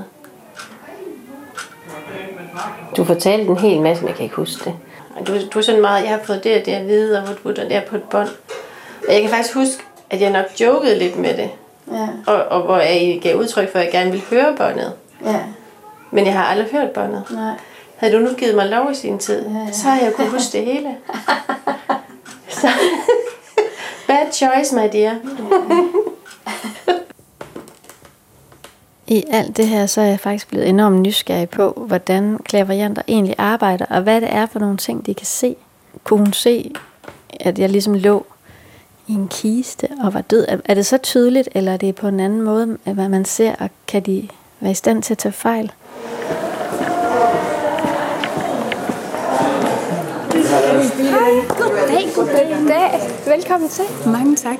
Du 2.97 3.03
fortalte 3.03 3.45
en 3.45 3.57
hel 3.57 3.81
masse, 3.81 4.03
men 4.03 4.07
jeg 4.07 4.15
kan 4.15 4.23
ikke 4.23 4.35
huske 4.35 4.63
det. 4.65 4.73
Du, 5.27 5.33
du 5.53 5.59
er 5.59 5.63
sådan 5.63 5.81
meget, 5.81 6.03
jeg 6.03 6.11
har 6.11 6.19
fået 6.23 6.43
det 6.43 6.59
og 6.59 6.65
det 6.65 6.71
at 6.71 6.87
vide, 6.87 7.17
og 7.17 7.23
hvor 7.23 7.51
du 7.51 7.61
der 7.69 7.81
på 7.89 7.95
et 7.95 8.03
bånd. 8.03 8.29
Og 9.07 9.13
jeg 9.13 9.21
kan 9.21 9.29
faktisk 9.29 9.53
huske, 9.55 9.83
at 10.09 10.21
jeg 10.21 10.29
nok 10.29 10.45
jokede 10.61 10.99
lidt 10.99 11.15
med 11.15 11.37
det. 11.37 11.49
Ja, 11.91 12.07
Og, 12.27 12.43
og 12.45 12.61
hvor 12.61 12.77
jeg 12.77 13.19
gav 13.23 13.35
udtryk 13.35 13.71
for, 13.71 13.79
at 13.79 13.85
jeg 13.85 13.91
gerne 13.91 14.11
ville 14.11 14.25
høre 14.25 14.55
båndet. 14.57 14.93
ja, 15.25 15.39
Men 16.11 16.25
jeg 16.25 16.33
har 16.33 16.43
aldrig 16.45 16.67
hørt 16.71 16.91
båndet. 16.91 17.23
nej. 17.31 17.53
Havde 17.95 18.13
du 18.13 18.19
nu 18.19 18.33
givet 18.33 18.55
mig 18.55 18.65
lov 18.69 18.91
i 18.91 18.95
sin 18.95 19.19
tid, 19.19 19.47
ja, 19.47 19.59
ja. 19.59 19.71
så 19.71 19.87
har 19.87 19.99
jeg 20.01 20.13
kunne 20.13 20.29
huske 20.29 20.57
det 20.57 20.65
hele. 20.65 20.95
så, 22.61 22.67
bad 24.07 24.31
choice, 24.31 24.75
my 24.75 24.89
dear. 24.93 25.15
I 29.07 29.23
alt 29.31 29.57
det 29.57 29.67
her, 29.67 29.85
så 29.85 30.01
er 30.01 30.05
jeg 30.05 30.19
faktisk 30.19 30.47
blevet 30.47 30.69
enormt 30.69 31.01
nysgerrig 31.01 31.49
på, 31.49 31.83
hvordan 31.87 32.37
klaverjanter 32.37 33.01
egentlig 33.07 33.35
arbejder, 33.37 33.85
og 33.89 34.01
hvad 34.01 34.21
det 34.21 34.33
er 34.33 34.45
for 34.45 34.59
nogle 34.59 34.77
ting, 34.77 35.05
de 35.05 35.13
kan 35.13 35.25
se. 35.25 35.55
Kunne 36.03 36.19
hun 36.19 36.33
se, 36.33 36.73
at 37.39 37.59
jeg 37.59 37.69
ligesom 37.69 37.93
lå 37.93 38.25
i 39.07 39.13
en 39.13 39.27
kiste 39.27 39.87
og 40.03 40.13
var 40.13 40.21
død? 40.21 40.45
Er- 40.65 40.73
det 40.73 40.85
så 40.85 40.97
tydeligt, 40.97 41.49
eller 41.51 41.73
er 41.73 41.77
det 41.77 41.95
på 41.95 42.07
en 42.07 42.19
anden 42.19 42.41
måde, 42.41 42.77
at 42.85 42.93
hvad 42.93 43.09
man 43.09 43.25
ser, 43.25 43.55
og 43.59 43.69
kan 43.87 44.01
de 44.03 44.27
være 44.59 44.71
i 44.71 44.75
stand 44.75 45.03
til 45.03 45.13
at 45.13 45.17
tage 45.17 45.33
fejl? 45.33 45.71
Goddag, 51.57 52.09
goddag, 52.15 52.55
goddag. 52.59 53.01
Velkommen 53.25 53.69
til. 53.69 53.83
Mange 54.05 54.35
tak. 54.35 54.57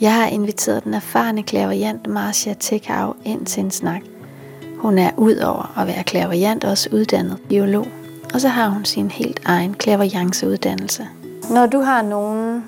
Jeg 0.00 0.14
har 0.14 0.26
inviteret 0.26 0.84
den 0.84 0.94
erfarne 0.94 1.42
klaverjant 1.42 2.06
Marcia 2.06 2.54
Tekau 2.54 3.14
ind 3.24 3.46
til 3.46 3.64
en 3.64 3.70
snak. 3.70 4.00
Hun 4.76 4.98
er 4.98 5.10
udover 5.16 5.78
at 5.78 5.86
være 5.86 6.04
klaverjant 6.04 6.64
også 6.64 6.88
uddannet 6.92 7.38
biolog, 7.48 7.86
og 8.34 8.40
så 8.40 8.48
har 8.48 8.68
hun 8.68 8.84
sin 8.84 9.10
helt 9.10 9.40
egen 9.44 9.74
klaverjanceuddannelse. 9.74 11.08
Når 11.50 11.66
du 11.66 11.80
har 11.80 12.02
nogen, 12.02 12.64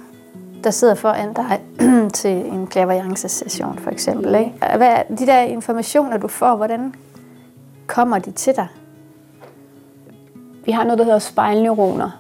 der 0.64 0.70
sidder 0.70 0.94
foran 0.94 1.32
dig 1.32 1.60
til 2.20 2.30
en 2.30 2.66
klaverjance-session 2.66 3.78
for 3.78 3.90
eksempel, 3.90 4.34
ikke? 4.34 4.52
hvad 4.76 4.88
er 4.88 5.02
de 5.02 5.26
der 5.26 5.40
informationer, 5.40 6.16
du 6.16 6.28
får, 6.28 6.56
hvordan 6.56 6.94
kommer 7.87 8.18
de 8.18 8.30
til 8.30 8.56
dig? 8.56 8.66
Vi 10.64 10.72
har 10.72 10.84
noget, 10.84 10.99
der 10.99 11.04
hedder 11.04 11.18
spejlneuroner, 11.18 12.10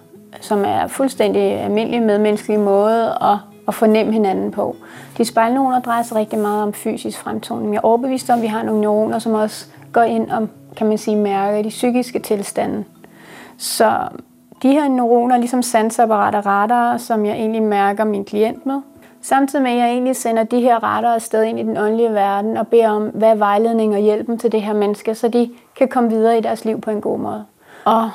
som 0.40 0.64
er 0.64 0.86
fuldstændig 0.86 1.42
almindelig 1.42 2.02
medmenneskelig 2.02 2.60
måde 2.60 3.18
at, 3.20 3.38
at 3.70 3.74
fornemme 3.74 4.12
hinanden 4.12 4.50
på. 4.50 4.76
De 5.18 5.24
spejlneuroner 5.24 5.80
drejer 5.80 6.02
sig 6.02 6.16
rigtig 6.16 6.38
meget 6.38 6.62
om 6.62 6.72
fysisk 6.72 7.18
fremtoning. 7.18 7.72
Jeg 7.72 7.78
er 7.78 7.84
overbevist 7.84 8.30
om, 8.30 8.38
at 8.38 8.42
vi 8.42 8.46
har 8.46 8.62
nogle 8.62 8.80
neuroner, 8.80 9.18
som 9.18 9.34
også 9.34 9.66
går 9.92 10.02
ind 10.02 10.30
og, 10.30 10.48
kan 10.76 10.86
man 10.86 10.98
sige, 10.98 11.16
mærker 11.16 11.62
de 11.62 11.68
psykiske 11.68 12.18
tilstande. 12.18 12.84
Så 13.58 13.92
de 14.62 14.72
her 14.72 14.88
neuroner, 14.88 15.36
ligesom 15.36 15.62
sansapparater 15.62 16.38
og 16.38 16.46
radar, 16.46 16.96
som 16.96 17.26
jeg 17.26 17.34
egentlig 17.34 17.62
mærker 17.62 18.04
min 18.04 18.24
klient 18.24 18.66
med, 18.66 18.80
samtidig 19.22 19.62
med, 19.62 19.70
at 19.70 19.78
jeg 19.78 19.88
egentlig 19.88 20.16
sender 20.16 20.44
de 20.44 20.60
her 20.60 20.84
radar 20.84 21.14
afsted 21.14 21.42
ind 21.42 21.60
i 21.60 21.62
den 21.62 21.76
åndelige 21.76 22.12
verden 22.12 22.56
og 22.56 22.68
beder 22.68 22.90
om, 22.90 23.02
hvad 23.02 23.30
er 23.30 23.34
vejledning 23.34 23.94
og 23.94 24.00
hjælpen 24.00 24.38
til 24.38 24.52
det 24.52 24.62
her 24.62 24.72
menneske, 24.72 25.14
så 25.14 25.28
de 25.28 25.50
kan 25.76 25.88
komme 25.88 26.10
videre 26.10 26.38
i 26.38 26.40
deres 26.40 26.64
liv 26.64 26.80
på 26.80 26.90
en 26.90 27.00
god 27.00 27.18
måde. 27.18 27.44
Og 27.84 28.10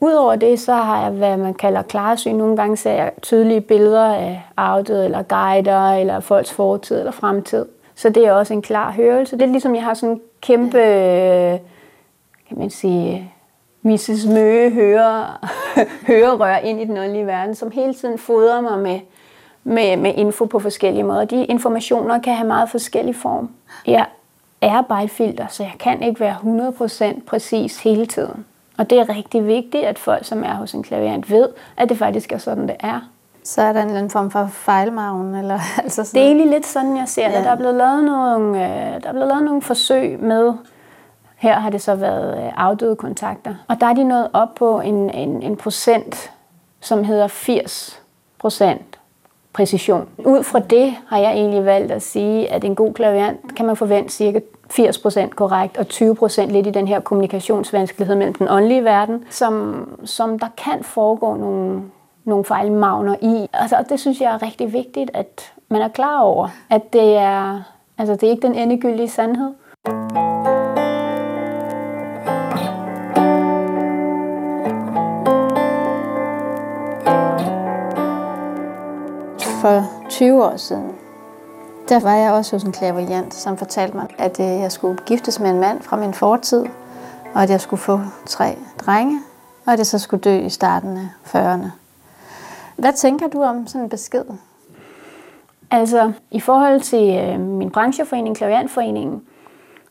Udover 0.00 0.36
det, 0.36 0.60
så 0.60 0.72
har 0.74 1.02
jeg, 1.02 1.10
hvad 1.10 1.36
man 1.36 1.54
kalder 1.54 1.82
klarsyn. 1.82 2.34
Nogle 2.34 2.56
gange 2.56 2.76
ser 2.76 2.92
jeg 2.92 3.12
tydelige 3.22 3.60
billeder 3.60 4.04
af 4.04 4.42
afdøde, 4.56 5.04
eller 5.04 5.22
guider, 5.22 5.92
eller 5.92 6.20
folks 6.20 6.52
fortid 6.52 6.98
eller 6.98 7.12
fremtid. 7.12 7.66
Så 7.94 8.10
det 8.10 8.26
er 8.26 8.32
også 8.32 8.54
en 8.54 8.62
klar 8.62 8.92
hørelse. 8.92 9.36
Det 9.36 9.42
er 9.42 9.46
ligesom, 9.46 9.74
jeg 9.74 9.84
har 9.84 9.94
sådan 9.94 10.14
en 10.14 10.20
kæmpe, 10.40 10.78
kan 12.48 12.58
man 12.58 12.70
sige, 12.70 13.32
Mrs. 13.82 14.26
Møge 14.26 14.70
hører, 14.70 15.46
hørerør 16.08 16.56
ind 16.56 16.80
i 16.80 16.84
den 16.84 16.96
åndelige 16.96 17.26
verden, 17.26 17.54
som 17.54 17.70
hele 17.70 17.94
tiden 17.94 18.18
fodrer 18.18 18.60
mig 18.60 18.78
med, 18.78 19.00
med, 19.64 19.96
med 19.96 20.12
info 20.16 20.44
på 20.44 20.58
forskellige 20.58 21.02
måder. 21.02 21.24
De 21.24 21.44
informationer 21.44 22.18
kan 22.18 22.34
have 22.34 22.48
meget 22.48 22.70
forskellig 22.70 23.16
form. 23.16 23.50
Jeg 23.86 24.06
er 24.60 24.82
bare 24.82 25.04
et 25.04 25.10
filter, 25.10 25.46
så 25.46 25.62
jeg 25.62 25.74
kan 25.80 26.02
ikke 26.02 26.20
være 26.20 26.36
100% 27.14 27.24
præcis 27.26 27.82
hele 27.82 28.06
tiden. 28.06 28.46
Og 28.78 28.90
det 28.90 28.98
er 28.98 29.16
rigtig 29.16 29.46
vigtigt, 29.46 29.84
at 29.84 29.98
folk, 29.98 30.24
som 30.24 30.44
er 30.44 30.54
hos 30.54 30.72
en 30.72 30.82
klaverant, 30.82 31.30
ved, 31.30 31.48
at 31.76 31.88
det 31.88 31.98
faktisk 31.98 32.32
er 32.32 32.38
sådan, 32.38 32.68
det 32.68 32.76
er. 32.80 33.00
Så 33.44 33.62
er 33.62 33.72
der 33.72 33.80
en 33.80 33.86
eller 33.86 33.98
anden 33.98 34.10
form 34.10 34.30
for 34.30 34.46
fejlmagen, 34.46 35.34
eller 35.34 35.58
altså 35.82 36.04
sådan. 36.04 36.20
Det 36.20 36.22
er 36.22 36.26
egentlig 36.26 36.50
lidt 36.50 36.66
sådan, 36.66 36.96
jeg 36.96 37.08
ser 37.08 37.28
det. 37.28 37.34
Ja. 37.34 37.42
Der 37.42 37.50
er 37.50 37.56
blevet 37.56 37.74
lavet 37.74 38.04
nogle, 38.04 38.64
øh, 38.64 39.02
der 39.02 39.08
er 39.08 39.12
blevet 39.12 39.28
lavet 39.28 39.42
nogle 39.42 39.62
forsøg 39.62 40.20
med, 40.20 40.52
her 41.36 41.60
har 41.60 41.70
det 41.70 41.82
så 41.82 41.94
været 41.94 42.44
øh, 42.44 42.52
afdøde 42.56 42.96
kontakter. 42.96 43.54
Og 43.68 43.80
der 43.80 43.86
er 43.86 43.94
de 43.94 44.04
nået 44.04 44.28
op 44.32 44.54
på 44.54 44.80
en, 44.80 45.10
en, 45.10 45.42
en 45.42 45.56
procent, 45.56 46.32
som 46.80 47.04
hedder 47.04 47.26
80 47.28 48.02
procent 48.38 48.98
præcision. 49.52 50.08
Ud 50.18 50.42
fra 50.42 50.58
det 50.58 50.94
har 51.08 51.18
jeg 51.18 51.32
egentlig 51.32 51.64
valgt 51.64 51.92
at 51.92 52.02
sige, 52.02 52.52
at 52.52 52.64
en 52.64 52.74
god 52.74 52.92
klaverant 52.92 53.54
kan 53.54 53.66
man 53.66 53.76
forvente 53.76 54.12
cirka 54.12 54.40
80% 54.72 55.28
korrekt, 55.28 55.76
og 55.76 55.86
20% 55.92 56.46
lidt 56.46 56.66
i 56.66 56.70
den 56.70 56.88
her 56.88 57.00
kommunikationsvanskelighed 57.00 58.16
mellem 58.16 58.34
den 58.34 58.48
åndelige 58.48 58.84
verden, 58.84 59.24
som, 59.30 59.88
som 60.04 60.38
der 60.38 60.48
kan 60.56 60.84
foregå 60.84 61.36
nogle, 61.36 61.82
nogle 62.24 62.44
fejlmagner 62.44 63.16
i. 63.22 63.48
Altså, 63.52 63.76
og 63.76 63.88
det 63.88 64.00
synes 64.00 64.20
jeg 64.20 64.34
er 64.34 64.42
rigtig 64.42 64.72
vigtigt, 64.72 65.10
at 65.14 65.52
man 65.68 65.82
er 65.82 65.88
klar 65.88 66.20
over, 66.20 66.48
at 66.70 66.92
det 66.92 67.16
er, 67.16 67.62
altså, 67.98 68.14
det 68.14 68.22
er 68.22 68.30
ikke 68.30 68.46
den 68.46 68.54
endegyldige 68.54 69.08
sandhed. 69.08 69.52
For 79.60 79.84
20 80.10 80.44
år 80.44 80.56
siden, 80.56 80.92
der 81.88 82.00
var 82.00 82.14
jeg 82.14 82.32
også 82.32 82.56
hos 82.56 82.62
en 82.62 82.72
klaverjant, 82.72 83.34
som 83.34 83.56
fortalte 83.56 83.96
mig, 83.96 84.06
at 84.18 84.40
øh, 84.40 84.46
jeg 84.46 84.72
skulle 84.72 84.98
giftes 85.06 85.40
med 85.40 85.50
en 85.50 85.60
mand 85.60 85.82
fra 85.82 85.96
min 85.96 86.14
fortid, 86.14 86.64
og 87.34 87.42
at 87.42 87.50
jeg 87.50 87.60
skulle 87.60 87.80
få 87.80 88.00
tre 88.26 88.56
drenge, 88.78 89.20
og 89.66 89.72
at 89.72 89.78
jeg 89.78 89.86
så 89.86 89.98
skulle 89.98 90.20
dø 90.20 90.38
i 90.38 90.48
starten 90.48 90.96
af 90.96 91.08
40'erne. 91.34 91.66
Hvad 92.76 92.92
tænker 92.92 93.28
du 93.28 93.42
om 93.42 93.66
sådan 93.66 93.80
en 93.80 93.88
besked? 93.88 94.24
Altså, 95.70 96.12
i 96.30 96.40
forhold 96.40 96.80
til 96.80 97.18
øh, 97.18 97.40
min 97.40 97.70
brancheforening, 97.70 98.36
Klaviantforeningen, 98.36 99.22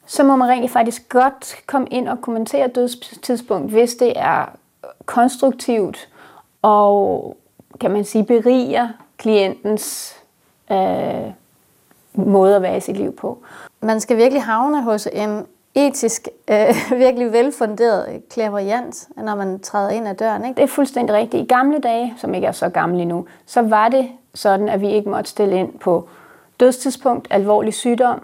så 0.05 0.23
må 0.23 0.35
man 0.35 0.49
rent 0.49 0.71
faktisk 0.71 1.09
godt 1.09 1.55
komme 1.67 1.87
ind 1.87 2.07
og 2.07 2.21
kommentere 2.21 2.67
dødstidspunkt, 2.67 3.71
hvis 3.71 3.95
det 3.95 4.13
er 4.15 4.45
konstruktivt 5.05 6.09
og, 6.61 7.37
kan 7.81 7.91
man 7.91 8.05
sige, 8.05 8.25
beriger 8.25 8.87
klientens 9.17 10.15
øh, 10.71 11.31
måde 12.17 12.55
at 12.55 12.62
være 12.62 12.77
i 12.77 12.79
sit 12.79 12.98
liv 12.98 13.15
på. 13.15 13.38
Man 13.81 14.00
skal 14.00 14.17
virkelig 14.17 14.43
havne 14.43 14.84
hos 14.84 15.07
en 15.13 15.45
etisk, 15.75 16.27
øh, 16.48 16.75
virkelig 17.05 17.31
velfunderet 17.31 18.22
klaverjant, 18.29 19.07
når 19.17 19.36
man 19.36 19.60
træder 19.60 19.89
ind 19.89 20.07
ad 20.07 20.15
døren. 20.15 20.45
Ikke? 20.45 20.55
Det 20.57 20.63
er 20.63 20.67
fuldstændig 20.67 21.15
rigtigt. 21.15 21.43
I 21.43 21.45
gamle 21.45 21.79
dage, 21.79 22.13
som 22.17 22.34
ikke 22.34 22.48
er 22.48 22.51
så 22.51 22.69
gamle 22.69 23.01
endnu, 23.01 23.25
så 23.45 23.62
var 23.62 23.89
det 23.89 24.10
sådan, 24.34 24.69
at 24.69 24.81
vi 24.81 24.89
ikke 24.89 25.10
måtte 25.10 25.29
stille 25.29 25.55
ind 25.55 25.79
på 25.79 26.10
dødstidspunkt, 26.60 27.27
alvorlig 27.29 27.74
sygdom 27.74 28.22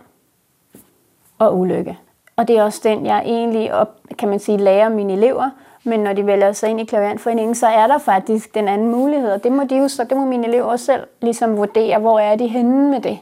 og 1.39 1.59
ulykke. 1.59 1.97
Og 2.35 2.47
det 2.47 2.57
er 2.57 2.63
også 2.63 2.81
den, 2.83 3.05
jeg 3.05 3.21
egentlig 3.25 3.73
op, 3.73 3.97
kan 4.19 4.29
man 4.29 4.39
sige, 4.39 4.57
lærer 4.57 4.89
mine 4.89 5.13
elever. 5.13 5.49
Men 5.83 5.99
når 5.99 6.13
de 6.13 6.25
vælger 6.25 6.51
sig 6.51 6.69
ind 6.69 6.81
i 6.81 6.85
klaverantforeningen, 6.85 7.55
så 7.55 7.67
er 7.67 7.87
der 7.87 7.97
faktisk 7.97 8.55
den 8.55 8.67
anden 8.67 8.91
mulighed. 8.91 9.31
Og 9.31 9.43
det 9.43 9.51
må, 9.51 9.63
de 9.63 9.77
jo, 9.77 9.87
så 9.87 10.03
det 10.03 10.17
må 10.17 10.25
mine 10.25 10.47
elever 10.47 10.63
også 10.63 10.85
selv 10.85 11.07
ligesom 11.21 11.57
vurdere, 11.57 11.99
hvor 11.99 12.19
er 12.19 12.35
de 12.35 12.47
henne 12.47 12.89
med 12.89 13.01
det. 13.01 13.19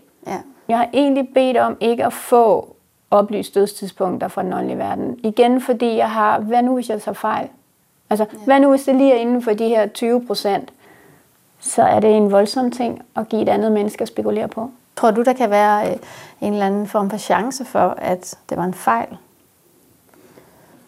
Jeg 0.70 0.78
har 0.78 0.90
egentlig 0.94 1.30
bedt 1.34 1.58
om 1.58 1.78
ikke 1.80 2.06
at 2.06 2.14
få 2.14 2.76
oplyst 3.12 3.56
dødstidspunkter 3.56 4.28
fra 4.28 4.44
den 4.44 4.54
åndelige 4.54 4.78
verden. 4.78 5.20
Igen 5.24 5.62
fordi 5.62 5.96
jeg 5.96 6.12
har, 6.12 6.40
hvad 6.40 6.64
nu 6.64 6.74
hvis 6.74 6.90
jeg 6.90 7.02
tager 7.02 7.16
fejl? 7.16 7.48
Altså, 8.10 8.26
ja. 8.34 8.38
hvad 8.46 8.60
nu 8.60 8.70
hvis 8.70 8.84
det 8.84 8.96
lige 8.96 9.14
er 9.14 9.18
inden 9.18 9.42
for 9.42 9.54
de 9.54 9.68
her 9.68 9.88
20 9.88 10.26
procent? 10.26 10.74
Så 11.60 11.84
er 11.84 12.00
det 12.00 12.18
en 12.18 12.32
voldsom 12.32 12.72
ting 12.72 13.02
at 13.16 13.30
give 13.30 13.42
et 13.42 13.50
andet 13.50 13.72
menneske 13.72 14.02
at 14.02 14.08
spekulere 14.08 14.48
på. 14.48 14.72
Tror 14.96 15.12
du, 15.12 15.22
der 15.22 15.34
kan 15.34 15.50
være 15.50 15.92
øh, 15.92 15.98
en 16.42 16.54
eller 16.54 16.66
anden 16.66 16.88
form 16.88 17.10
for 17.10 17.18
chance 17.18 17.66
for, 17.66 17.96
at 17.98 18.36
det 18.50 18.58
var 18.58 18.64
en 18.64 18.74
fejl? 18.74 19.18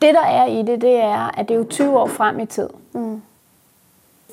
Det, 0.02 0.14
der 0.14 0.26
er 0.26 0.46
i 0.46 0.62
det, 0.62 0.82
det 0.82 0.96
er, 0.96 1.40
at 1.40 1.50
det 1.50 1.54
er 1.54 1.58
jo 1.58 1.66
20 1.70 2.00
år 2.00 2.08
frem 2.08 2.40
i 2.40 2.46
tid. 2.46 2.70
Mm. 2.94 3.22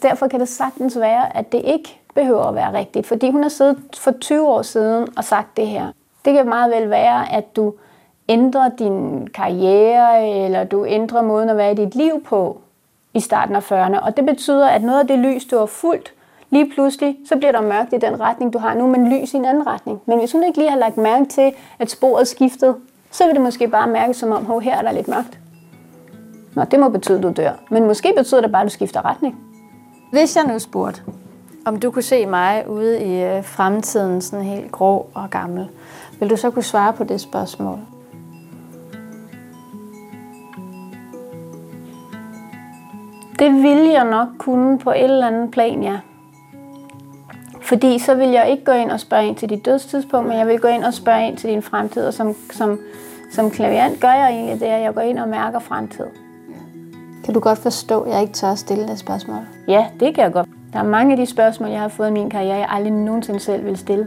Derfor 0.02 0.28
kan 0.28 0.40
det 0.40 0.48
sagtens 0.48 0.98
være, 0.98 1.36
at 1.36 1.52
det 1.52 1.62
ikke 1.64 2.00
behøver 2.18 2.44
at 2.44 2.54
være 2.54 2.72
rigtigt. 2.72 3.06
Fordi 3.06 3.30
hun 3.30 3.42
har 3.42 3.48
siddet 3.48 3.76
for 3.96 4.10
20 4.20 4.46
år 4.46 4.62
siden 4.62 5.08
og 5.16 5.24
sagt 5.24 5.56
det 5.56 5.66
her. 5.66 5.86
Det 6.24 6.34
kan 6.34 6.48
meget 6.48 6.72
vel 6.72 6.90
være, 6.90 7.32
at 7.32 7.56
du 7.56 7.74
ændrer 8.28 8.68
din 8.78 9.28
karriere, 9.34 10.28
eller 10.28 10.64
du 10.64 10.86
ændrer 10.86 11.22
måden 11.22 11.48
at 11.48 11.56
være 11.56 11.72
i 11.72 11.74
dit 11.74 11.94
liv 11.94 12.22
på 12.24 12.60
i 13.14 13.20
starten 13.20 13.56
af 13.56 13.72
40'erne. 13.72 14.00
Og 14.00 14.16
det 14.16 14.26
betyder, 14.26 14.68
at 14.68 14.82
noget 14.82 15.00
af 15.00 15.06
det 15.06 15.18
lys, 15.18 15.44
du 15.44 15.58
har 15.58 15.66
fulgt, 15.66 16.12
lige 16.50 16.70
pludselig, 16.74 17.16
så 17.28 17.36
bliver 17.36 17.52
der 17.52 17.60
mørkt 17.60 17.92
i 17.92 17.96
den 17.96 18.20
retning, 18.20 18.52
du 18.52 18.58
har 18.58 18.74
nu, 18.74 18.86
men 18.86 19.12
lys 19.12 19.34
i 19.34 19.36
en 19.36 19.44
anden 19.44 19.66
retning. 19.66 20.00
Men 20.06 20.18
hvis 20.18 20.32
hun 20.32 20.44
ikke 20.44 20.58
lige 20.58 20.70
har 20.70 20.78
lagt 20.78 20.96
mærke 20.96 21.24
til, 21.24 21.52
at 21.78 21.90
sporet 21.90 22.28
skiftede, 22.28 22.74
så 23.10 23.24
vil 23.24 23.34
det 23.34 23.42
måske 23.42 23.68
bare 23.68 23.88
mærke 23.88 24.14
som 24.14 24.32
om, 24.32 24.44
hov, 24.44 24.60
her 24.60 24.76
er 24.76 24.82
der 24.82 24.92
lidt 24.92 25.08
mørkt. 25.08 25.38
Nå, 26.54 26.64
det 26.64 26.80
må 26.80 26.88
betyde, 26.88 27.16
at 27.18 27.22
du 27.22 27.32
dør. 27.36 27.52
Men 27.70 27.86
måske 27.86 28.12
betyder 28.16 28.40
det 28.40 28.52
bare, 28.52 28.62
at 28.62 28.66
du 28.66 28.72
skifter 28.72 29.04
retning. 29.04 29.36
Hvis 30.12 30.36
jeg 30.36 30.44
nu 30.44 30.58
spurgte, 30.58 31.02
om 31.68 31.80
du 31.80 31.90
kunne 31.90 32.02
se 32.02 32.26
mig 32.26 32.64
ude 32.68 33.02
i 33.04 33.24
øh, 33.24 33.44
fremtiden, 33.44 34.20
sådan 34.20 34.44
helt 34.44 34.72
grå 34.72 35.06
og 35.14 35.30
gammel, 35.30 35.68
vil 36.20 36.30
du 36.30 36.36
så 36.36 36.50
kunne 36.50 36.62
svare 36.62 36.92
på 36.92 37.04
det 37.04 37.20
spørgsmål? 37.20 37.78
Det 43.38 43.52
vil 43.52 43.88
jeg 43.92 44.04
nok 44.10 44.28
kunne 44.38 44.78
på 44.78 44.90
et 44.90 45.04
eller 45.04 45.26
andet 45.26 45.50
plan, 45.50 45.82
ja. 45.82 45.98
Fordi 47.62 47.98
så 47.98 48.14
vil 48.14 48.28
jeg 48.28 48.50
ikke 48.50 48.64
gå 48.64 48.72
ind 48.72 48.90
og 48.90 49.00
spørge 49.00 49.26
ind 49.26 49.36
til 49.36 49.48
dit 49.48 49.64
dødstidspunkt, 49.64 50.28
men 50.28 50.38
jeg 50.38 50.46
vil 50.46 50.60
gå 50.60 50.68
ind 50.68 50.84
og 50.84 50.94
spørge 50.94 51.26
ind 51.26 51.36
til 51.36 51.50
din 51.50 51.62
fremtid, 51.62 52.06
og 52.06 52.14
som, 52.14 52.34
som, 52.50 52.78
som 53.32 53.50
klaviant 53.50 54.00
gør 54.00 54.12
jeg 54.12 54.30
egentlig 54.30 54.60
det, 54.60 54.66
at 54.66 54.82
jeg 54.82 54.94
går 54.94 55.00
ind 55.00 55.18
og 55.18 55.28
mærker 55.28 55.58
fremtid. 55.58 56.06
Kan 57.24 57.34
du 57.34 57.40
godt 57.40 57.58
forstå, 57.58 58.00
at 58.00 58.12
jeg 58.12 58.22
ikke 58.22 58.32
tør 58.32 58.48
at 58.48 58.58
stille 58.58 58.88
det 58.88 58.98
spørgsmål? 58.98 59.40
Ja, 59.68 59.86
det 60.00 60.14
kan 60.14 60.24
jeg 60.24 60.32
godt. 60.32 60.48
Der 60.78 60.84
er 60.84 60.88
mange 60.88 61.12
af 61.12 61.16
de 61.16 61.26
spørgsmål, 61.26 61.70
jeg 61.70 61.80
har 61.80 61.88
fået 61.88 62.08
i 62.08 62.12
min 62.12 62.30
karriere, 62.30 62.56
jeg 62.56 62.66
aldrig 62.70 62.92
nogensinde 62.92 63.40
selv 63.40 63.64
vil 63.64 63.76
stille. 63.76 64.06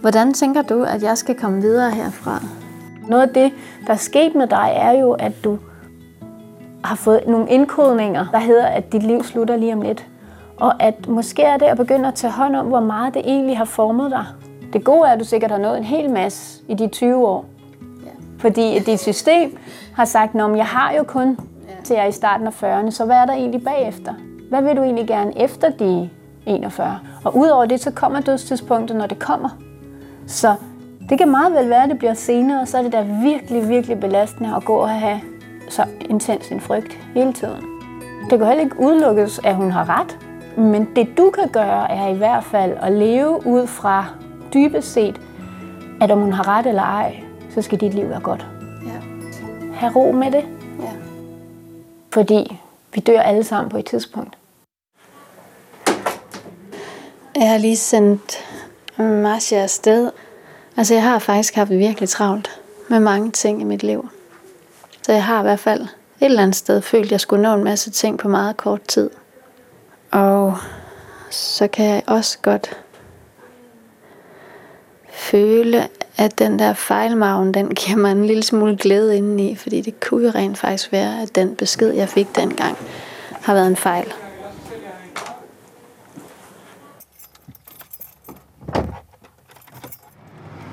Hvordan 0.00 0.32
tænker 0.32 0.62
du, 0.62 0.82
at 0.82 1.02
jeg 1.02 1.18
skal 1.18 1.34
komme 1.34 1.60
videre 1.60 1.90
herfra? 1.90 2.42
Noget 3.08 3.22
af 3.22 3.28
det, 3.28 3.52
der 3.86 3.92
er 3.92 3.96
sket 3.96 4.34
med 4.34 4.46
dig, 4.46 4.72
er 4.76 4.92
jo, 4.92 5.12
at 5.12 5.32
du 5.44 5.58
har 6.84 6.96
fået 6.96 7.20
nogle 7.26 7.50
indkodninger, 7.50 8.26
der 8.32 8.38
hedder, 8.38 8.66
at 8.66 8.92
dit 8.92 9.02
liv 9.02 9.24
slutter 9.24 9.56
lige 9.56 9.72
om 9.72 9.82
lidt. 9.82 10.06
Og 10.56 10.82
at 10.82 11.08
måske 11.08 11.42
er 11.42 11.56
det 11.56 11.66
at 11.66 11.76
begynde 11.76 12.08
at 12.08 12.14
tage 12.14 12.32
hånd 12.32 12.56
om, 12.56 12.66
hvor 12.66 12.80
meget 12.80 13.14
det 13.14 13.22
egentlig 13.24 13.58
har 13.58 13.64
formet 13.64 14.10
dig. 14.10 14.24
Det 14.72 14.84
gode 14.84 15.08
er, 15.08 15.12
at 15.12 15.20
du 15.20 15.24
sikkert 15.24 15.50
har 15.50 15.58
nået 15.58 15.78
en 15.78 15.84
hel 15.84 16.10
masse 16.10 16.62
i 16.68 16.74
de 16.74 16.88
20 16.88 17.26
år. 17.26 17.44
Ja. 18.04 18.10
Fordi 18.38 18.78
dit 18.78 19.00
system 19.00 19.58
har 19.94 20.04
sagt, 20.04 20.34
at 20.34 20.56
jeg 20.56 20.66
har 20.66 20.92
jo 20.92 21.02
kun 21.02 21.38
til 21.84 21.94
jeg 21.94 22.04
er 22.04 22.08
i 22.08 22.12
starten 22.12 22.46
af 22.46 22.62
40'erne, 22.62 22.90
så 22.90 23.04
hvad 23.04 23.16
er 23.16 23.26
der 23.26 23.32
egentlig 23.32 23.64
bagefter? 23.64 24.14
Hvad 24.48 24.62
vil 24.62 24.76
du 24.76 24.82
egentlig 24.82 25.06
gerne 25.06 25.42
efter 25.42 25.70
de 25.70 26.10
41? 26.46 26.98
Og 27.24 27.36
udover 27.36 27.66
det, 27.66 27.80
så 27.80 27.90
kommer 27.90 28.20
dødstidspunktet, 28.20 28.96
når 28.96 29.06
det 29.06 29.18
kommer. 29.18 29.48
Så 30.26 30.54
det 31.08 31.18
kan 31.18 31.30
meget 31.30 31.52
vel 31.52 31.70
være, 31.70 31.82
at 31.82 31.90
det 31.90 31.98
bliver 31.98 32.14
senere, 32.14 32.66
så 32.66 32.78
er 32.78 32.82
det 32.82 32.92
da 32.92 33.06
virkelig, 33.22 33.68
virkelig 33.68 34.00
belastende 34.00 34.56
at 34.56 34.64
gå 34.64 34.74
og 34.74 34.90
have 34.90 35.20
så 35.68 35.84
intens 36.10 36.48
en 36.48 36.60
frygt 36.60 36.98
hele 37.14 37.32
tiden. 37.32 37.62
Det 38.30 38.38
kan 38.38 38.46
heller 38.46 38.64
ikke 38.64 38.80
udelukkes, 38.80 39.40
at 39.44 39.54
hun 39.54 39.70
har 39.70 40.00
ret, 40.00 40.18
men 40.56 40.88
det 40.96 41.08
du 41.18 41.30
kan 41.30 41.48
gøre, 41.48 41.90
er 41.90 42.08
i 42.08 42.16
hvert 42.16 42.44
fald 42.44 42.72
at 42.80 42.92
leve 42.92 43.46
ud 43.46 43.66
fra 43.66 44.06
dybest 44.54 44.92
set, 44.92 45.20
at 46.00 46.10
om 46.10 46.20
hun 46.20 46.32
har 46.32 46.48
ret 46.58 46.66
eller 46.66 46.82
ej, 46.82 47.22
så 47.50 47.62
skal 47.62 47.80
dit 47.80 47.94
liv 47.94 48.08
være 48.08 48.20
godt. 48.20 48.46
Ja. 48.86 49.00
Ha' 49.74 49.88
ro 49.88 50.12
med 50.12 50.26
det. 50.26 50.44
Ja. 50.80 50.90
Fordi 52.12 52.60
vi 52.94 53.00
dør 53.00 53.20
alle 53.20 53.44
sammen 53.44 53.70
på 53.70 53.78
et 53.78 53.86
tidspunkt. 53.86 54.38
Jeg 57.36 57.50
har 57.50 57.58
lige 57.58 57.76
sendt 57.76 58.44
Marcia 58.98 59.58
afsted. 59.58 60.10
Altså, 60.76 60.94
jeg 60.94 61.02
har 61.02 61.18
faktisk 61.18 61.54
haft 61.54 61.70
virkelig 61.70 62.08
travlt 62.08 62.60
med 62.88 63.00
mange 63.00 63.30
ting 63.30 63.60
i 63.60 63.64
mit 63.64 63.82
liv. 63.82 64.08
Så 65.02 65.12
jeg 65.12 65.24
har 65.24 65.40
i 65.40 65.42
hvert 65.42 65.60
fald 65.60 65.80
et 65.82 65.88
eller 66.20 66.42
andet 66.42 66.56
sted 66.56 66.82
følt, 66.82 67.04
at 67.04 67.12
jeg 67.12 67.20
skulle 67.20 67.42
nå 67.42 67.54
en 67.54 67.64
masse 67.64 67.90
ting 67.90 68.18
på 68.18 68.28
meget 68.28 68.56
kort 68.56 68.82
tid. 68.82 69.10
Og 70.10 70.56
så 71.30 71.68
kan 71.68 71.84
jeg 71.84 72.02
også 72.06 72.38
godt 72.42 72.76
føle, 75.10 75.88
at 76.16 76.38
den 76.38 76.58
der 76.58 76.72
fejlmagen, 76.72 77.54
den 77.54 77.74
giver 77.74 77.98
mig 77.98 78.12
en 78.12 78.26
lille 78.26 78.42
smule 78.42 78.76
glæde 78.76 79.16
indeni, 79.16 79.56
fordi 79.56 79.80
det 79.80 80.00
kunne 80.00 80.24
jo 80.24 80.32
rent 80.34 80.58
faktisk 80.58 80.92
være, 80.92 81.22
at 81.22 81.34
den 81.34 81.56
besked, 81.56 81.92
jeg 81.92 82.08
fik 82.08 82.36
dengang, 82.36 82.76
har 83.42 83.54
været 83.54 83.66
en 83.66 83.76
fejl. 83.76 84.12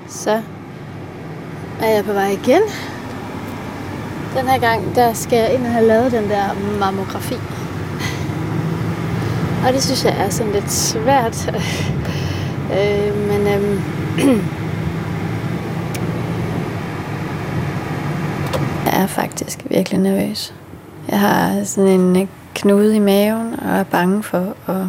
Så 0.09 0.41
er 1.81 1.89
jeg 1.89 2.03
på 2.05 2.13
vej 2.13 2.29
igen. 2.29 2.61
Den 4.37 4.47
her 4.47 4.59
gang, 4.59 4.95
der 4.95 5.13
skal 5.13 5.37
jeg 5.37 5.53
ind 5.53 5.65
og 5.65 5.71
have 5.71 5.87
lavet 5.87 6.11
den 6.11 6.29
der 6.29 6.53
mammografi. 6.79 7.35
Og 9.67 9.73
det 9.73 9.83
synes 9.83 10.05
jeg 10.05 10.25
er 10.25 10.29
sådan 10.29 10.51
lidt 10.51 10.71
svært. 10.71 11.55
øh, 12.77 13.27
men 13.27 13.47
øh, 13.47 14.43
er 18.93 19.07
faktisk 19.07 19.65
virkelig 19.69 19.99
nervøs. 19.99 20.53
Jeg 21.09 21.19
har 21.19 21.63
sådan 21.63 21.99
en 21.99 22.21
øh, 22.21 22.27
knude 22.53 22.95
i 22.95 22.99
maven 22.99 23.59
og 23.59 23.69
er 23.69 23.83
bange 23.83 24.23
for 24.23 24.55
at 24.67 24.85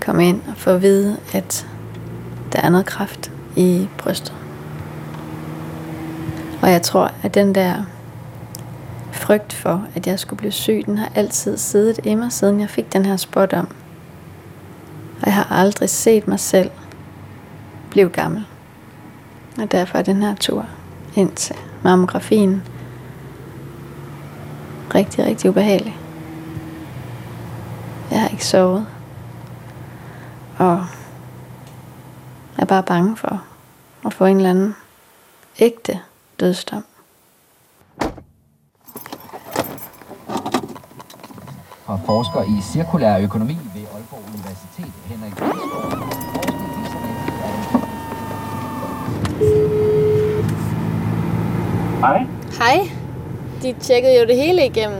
komme 0.00 0.28
ind 0.28 0.42
og 0.48 0.56
få 0.56 0.70
at 0.70 0.82
vide, 0.82 1.16
at 1.32 1.66
der 2.52 2.60
er 2.60 2.68
noget 2.68 2.86
kraft 2.86 3.32
i 3.56 3.88
brystet. 3.98 4.34
Og 6.62 6.70
jeg 6.70 6.82
tror, 6.82 7.10
at 7.22 7.34
den 7.34 7.54
der 7.54 7.74
frygt 9.12 9.52
for, 9.52 9.84
at 9.94 10.06
jeg 10.06 10.18
skulle 10.18 10.38
blive 10.38 10.52
syg, 10.52 10.82
den 10.86 10.98
har 10.98 11.12
altid 11.14 11.58
siddet 11.58 12.00
i 12.04 12.14
mig, 12.14 12.32
siden 12.32 12.60
jeg 12.60 12.70
fik 12.70 12.92
den 12.92 13.04
her 13.04 13.16
spot 13.16 13.52
om. 13.52 13.68
Og 15.20 15.26
jeg 15.26 15.34
har 15.34 15.56
aldrig 15.56 15.90
set 15.90 16.28
mig 16.28 16.40
selv 16.40 16.70
blive 17.90 18.08
gammel. 18.08 18.46
Og 19.58 19.72
derfor 19.72 19.98
er 19.98 20.02
den 20.02 20.22
her 20.22 20.34
tur 20.34 20.66
ind 21.16 21.32
til 21.32 21.56
mammografien 21.82 22.62
rigtig, 24.94 25.24
rigtig 25.24 25.50
ubehagelig. 25.50 25.96
Jeg 28.10 28.20
har 28.20 28.28
ikke 28.28 28.46
sovet. 28.46 28.86
Og 30.58 30.86
er 32.58 32.64
bare 32.64 32.82
bange 32.82 33.16
for 33.16 33.42
at 34.06 34.14
få 34.14 34.24
en 34.24 34.36
eller 34.36 34.50
anden 34.50 34.76
ægte 35.58 36.00
dødsdom. 36.40 36.84
Og 41.86 42.00
forsker 42.06 42.42
i 42.42 42.62
cirkulær 42.72 43.18
økonomi 43.18 43.58
ved 43.74 43.82
Aalborg 43.94 44.24
Universitet, 44.34 44.92
Henrik 45.04 45.32
Hej. 52.00 52.26
Hej. 52.58 52.90
De 53.62 53.74
tjekkede 53.80 54.20
jo 54.20 54.26
det 54.26 54.36
hele 54.36 54.66
igennem. 54.66 54.98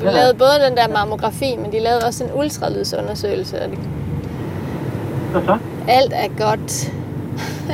De 0.00 0.04
ja. 0.04 0.10
lavede 0.10 0.34
både 0.34 0.50
den 0.68 0.76
der 0.76 0.88
mammografi, 0.88 1.56
men 1.62 1.72
de 1.72 1.80
lavede 1.80 2.00
også 2.06 2.24
en 2.24 2.30
ultralydsundersøgelse. 2.34 3.62
Og 3.62 3.70
det... 3.70 3.78
Hvad 5.32 5.42
så? 5.44 5.58
Alt 5.88 6.12
er 6.14 6.28
godt. 6.46 6.92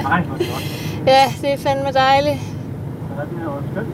Nej, 0.03 0.23
hvor 0.23 0.37
godt. 0.37 0.79
Ja, 1.07 1.23
det 1.43 1.53
er 1.53 1.57
fandme 1.59 1.93
dejligt. 1.93 2.37
Ja, 3.17 3.23
det 3.23 3.39
er 3.41 3.45
jo 3.45 3.53
skønt. 3.73 3.87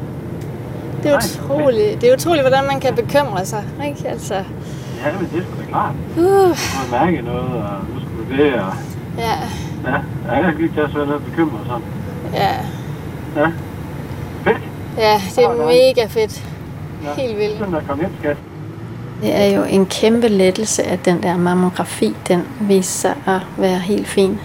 Det 1.03 1.11
er 1.11 1.16
utroligt. 1.16 2.01
Det 2.01 2.11
er 2.11 2.14
utroligt, 2.14 2.42
hvordan 2.44 2.64
man 2.66 2.81
kan 2.81 2.94
bekymre 2.94 3.44
sig. 3.47 3.64
Ikke? 3.88 4.09
Altså, 4.09 4.35
Ja, 4.35 5.12
men 5.21 5.29
det 5.33 5.38
er 5.38 5.42
sgu 5.44 5.61
da 5.62 5.66
klart. 5.68 5.92
uh, 6.16 6.23
Du 6.25 6.55
har 6.55 7.05
mærket 7.05 7.25
noget, 7.25 7.40
og 7.42 7.71
nu 7.94 8.01
skulle 8.01 8.44
det, 8.44 8.55
og 8.55 8.73
ja, 9.18 9.33
ja, 9.90 10.33
jeg 10.35 10.53
kan 10.55 10.62
ikke 10.62 10.75
tage 10.75 10.88
sådan 10.92 11.07
noget 11.09 11.25
bekymret 11.25 11.61
sådan. 11.66 11.83
ja, 12.35 12.53
Ja. 13.40 13.47
Fedt. 14.44 14.62
Ja, 14.98 15.22
det 15.37 15.44
er 15.44 15.66
mega 15.66 16.06
fedt. 16.06 16.44
Helt 17.16 17.38
vildt. 17.38 17.58
Det 19.22 19.34
er 19.34 19.44
jo 19.44 19.62
en 19.62 19.87
kæmpe 19.87 20.28
lettelse, 20.28 20.82
at 20.82 21.04
den 21.04 21.22
der 21.22 21.37
mammografi, 21.37 22.16
den 22.28 22.42
viser 22.61 22.82
sig 23.00 23.34
at 23.34 23.40
være 23.56 23.78
helt 23.78 24.08
fin. 24.08 24.40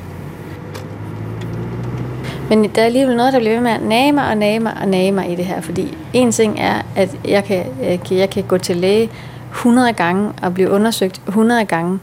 Men 2.49 2.69
der 2.69 2.81
er 2.81 2.85
alligevel 2.85 3.15
noget, 3.15 3.33
der 3.33 3.39
bliver 3.39 3.53
ved 3.53 3.61
med 3.61 3.71
at 3.71 3.81
nage 3.81 4.11
mig 4.11 4.29
og 4.29 4.37
nage 4.37 4.59
mig 4.59 4.73
og 4.81 4.87
nage 4.87 5.11
mig 5.11 5.31
i 5.31 5.35
det 5.35 5.45
her. 5.45 5.61
Fordi 5.61 5.97
en 6.13 6.31
ting 6.31 6.59
er, 6.59 6.81
at 6.95 7.17
jeg 7.27 7.43
kan, 7.43 7.65
jeg 7.81 7.99
kan, 8.03 8.17
jeg 8.17 8.29
kan 8.29 8.43
gå 8.43 8.57
til 8.57 8.77
læge 8.77 9.09
100 9.51 9.93
gange 9.93 10.31
og 10.41 10.53
blive 10.53 10.69
undersøgt 10.69 11.21
100 11.27 11.65
gange 11.65 11.99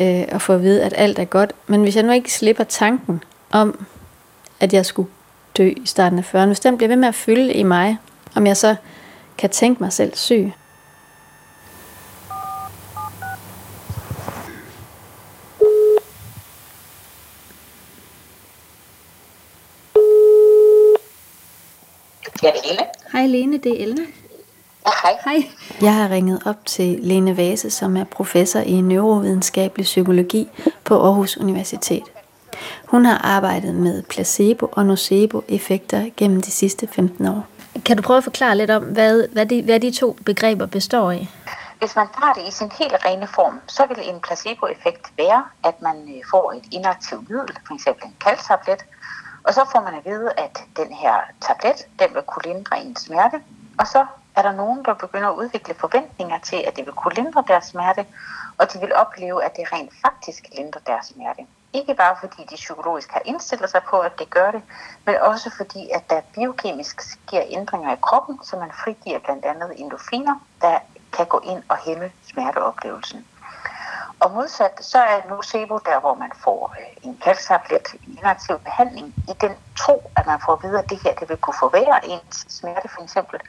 øh, 0.00 0.22
og 0.32 0.42
få 0.42 0.52
at 0.52 0.62
vide, 0.62 0.84
at 0.84 0.94
alt 0.96 1.18
er 1.18 1.24
godt. 1.24 1.52
Men 1.66 1.82
hvis 1.82 1.96
jeg 1.96 2.04
nu 2.04 2.12
ikke 2.12 2.32
slipper 2.32 2.64
tanken 2.64 3.22
om, 3.50 3.86
at 4.60 4.72
jeg 4.72 4.86
skulle 4.86 5.08
dø 5.56 5.68
i 5.68 5.86
starten 5.86 6.18
af 6.18 6.34
40'erne, 6.34 6.46
hvis 6.46 6.60
den 6.60 6.76
bliver 6.76 6.88
ved 6.88 6.96
med 6.96 7.08
at 7.08 7.14
fylde 7.14 7.52
i 7.52 7.62
mig, 7.62 7.98
om 8.34 8.46
jeg 8.46 8.56
så 8.56 8.76
kan 9.38 9.50
tænke 9.50 9.82
mig 9.82 9.92
selv 9.92 10.14
syg, 10.14 10.52
Ja, 22.42 22.48
det 22.48 22.58
er 22.64 22.68
Lene. 22.68 22.86
Hej 23.12 23.26
Lene, 23.26 23.58
det 23.58 23.72
er 23.72 23.82
Elna. 23.84 24.02
Ja, 24.86 24.90
hej. 25.02 25.16
Hej. 25.24 25.50
Jeg 25.80 25.94
har 25.94 26.10
ringet 26.10 26.42
op 26.44 26.66
til 26.66 26.98
Lene 27.02 27.36
Vase, 27.36 27.70
som 27.70 27.96
er 27.96 28.04
professor 28.04 28.60
i 28.60 28.80
neurovidenskabelig 28.80 29.84
psykologi 29.84 30.48
på 30.84 31.02
Aarhus 31.02 31.36
Universitet. 31.36 32.02
Hun 32.92 33.04
har 33.04 33.18
arbejdet 33.18 33.74
med 33.74 34.02
placebo- 34.02 34.72
og 34.72 34.86
nocebo-effekter 34.86 36.10
gennem 36.16 36.40
de 36.42 36.50
sidste 36.50 36.88
15 36.88 37.26
år. 37.26 37.46
Kan 37.86 37.96
du 37.96 38.02
prøve 38.02 38.16
at 38.16 38.24
forklare 38.24 38.56
lidt 38.56 38.70
om, 38.70 38.82
hvad, 38.82 39.28
hvad, 39.32 39.46
de, 39.46 39.62
hvad 39.62 39.80
de 39.80 39.90
to 39.90 40.16
begreber 40.26 40.66
består 40.66 41.10
i? 41.10 41.28
Hvis 41.78 41.96
man 41.96 42.06
tager 42.18 42.32
det 42.32 42.48
i 42.48 42.50
sin 42.50 42.70
helt 42.78 42.96
rene 43.04 43.26
form, 43.26 43.60
så 43.66 43.86
vil 43.86 43.98
en 44.08 44.20
placeboeffekt 44.20 45.12
være, 45.16 45.44
at 45.64 45.82
man 45.82 45.96
øh, 45.96 46.22
får 46.30 46.52
et 46.52 46.64
inaktivt 46.70 47.30
middel, 47.30 47.56
f.eks. 47.68 47.86
en 47.86 48.14
kalktablet, 48.24 48.84
og 49.44 49.54
så 49.54 49.62
får 49.72 49.80
man 49.80 49.94
at 49.94 50.04
vide, 50.04 50.30
at 50.36 50.62
den 50.76 50.92
her 50.92 51.14
tablet, 51.40 51.86
den 51.98 52.08
vil 52.14 52.22
kunne 52.22 52.46
lindre 52.52 52.84
ens 52.84 53.00
smerte, 53.00 53.38
og 53.78 53.86
så 53.86 54.06
er 54.36 54.42
der 54.42 54.52
nogen, 54.52 54.84
der 54.84 54.94
begynder 54.94 55.28
at 55.28 55.36
udvikle 55.36 55.74
forventninger 55.74 56.38
til, 56.38 56.56
at 56.66 56.76
det 56.76 56.86
vil 56.86 56.94
kunne 56.94 57.14
lindre 57.14 57.44
deres 57.48 57.64
smerte, 57.64 58.06
og 58.58 58.72
de 58.72 58.78
vil 58.80 58.94
opleve, 58.94 59.44
at 59.44 59.56
det 59.56 59.72
rent 59.72 59.92
faktisk 60.06 60.42
lindrer 60.56 60.80
deres 60.86 61.06
smerte. 61.06 61.42
Ikke 61.72 61.94
bare 61.94 62.16
fordi 62.20 62.44
de 62.50 62.54
psykologisk 62.54 63.10
har 63.10 63.22
indstillet 63.24 63.70
sig 63.70 63.82
på, 63.90 63.98
at 63.98 64.18
det 64.18 64.30
gør 64.30 64.50
det, 64.50 64.62
men 65.06 65.16
også 65.16 65.50
fordi, 65.56 65.90
at 65.90 66.10
der 66.10 66.20
biokemisk 66.34 67.00
sker 67.00 67.42
ændringer 67.46 67.92
i 67.92 67.98
kroppen, 68.02 68.38
så 68.44 68.56
man 68.56 68.72
frigiver 68.84 69.18
blandt 69.18 69.44
andet 69.44 69.80
endorfiner, 69.80 70.34
der 70.60 70.78
kan 71.12 71.26
gå 71.26 71.40
ind 71.44 71.62
og 71.68 71.76
hæmme 71.76 72.12
smerteoplevelsen. 72.30 73.26
Og 74.20 74.30
modsat, 74.30 74.84
så 74.84 74.98
er 74.98 75.28
nocebo 75.28 75.78
der, 75.78 76.00
hvor 76.00 76.14
man 76.14 76.32
får 76.44 76.74
øh, 76.78 76.96
en 77.02 77.16
kalktablet, 77.24 77.86
en 77.92 78.18
inaktiv 78.18 78.58
behandling, 78.58 79.14
i 79.28 79.32
den 79.40 79.52
tro, 79.78 80.10
at 80.16 80.26
man 80.26 80.40
får 80.44 80.52
at 80.52 80.62
vide, 80.62 80.78
at 80.78 80.90
det 80.90 80.98
her 81.04 81.14
det 81.14 81.28
vil 81.28 81.36
kunne 81.36 81.60
forværre 81.60 82.06
ens 82.06 82.46
smerte 82.48 82.88
for 82.88 83.02
eksempel. 83.02 83.40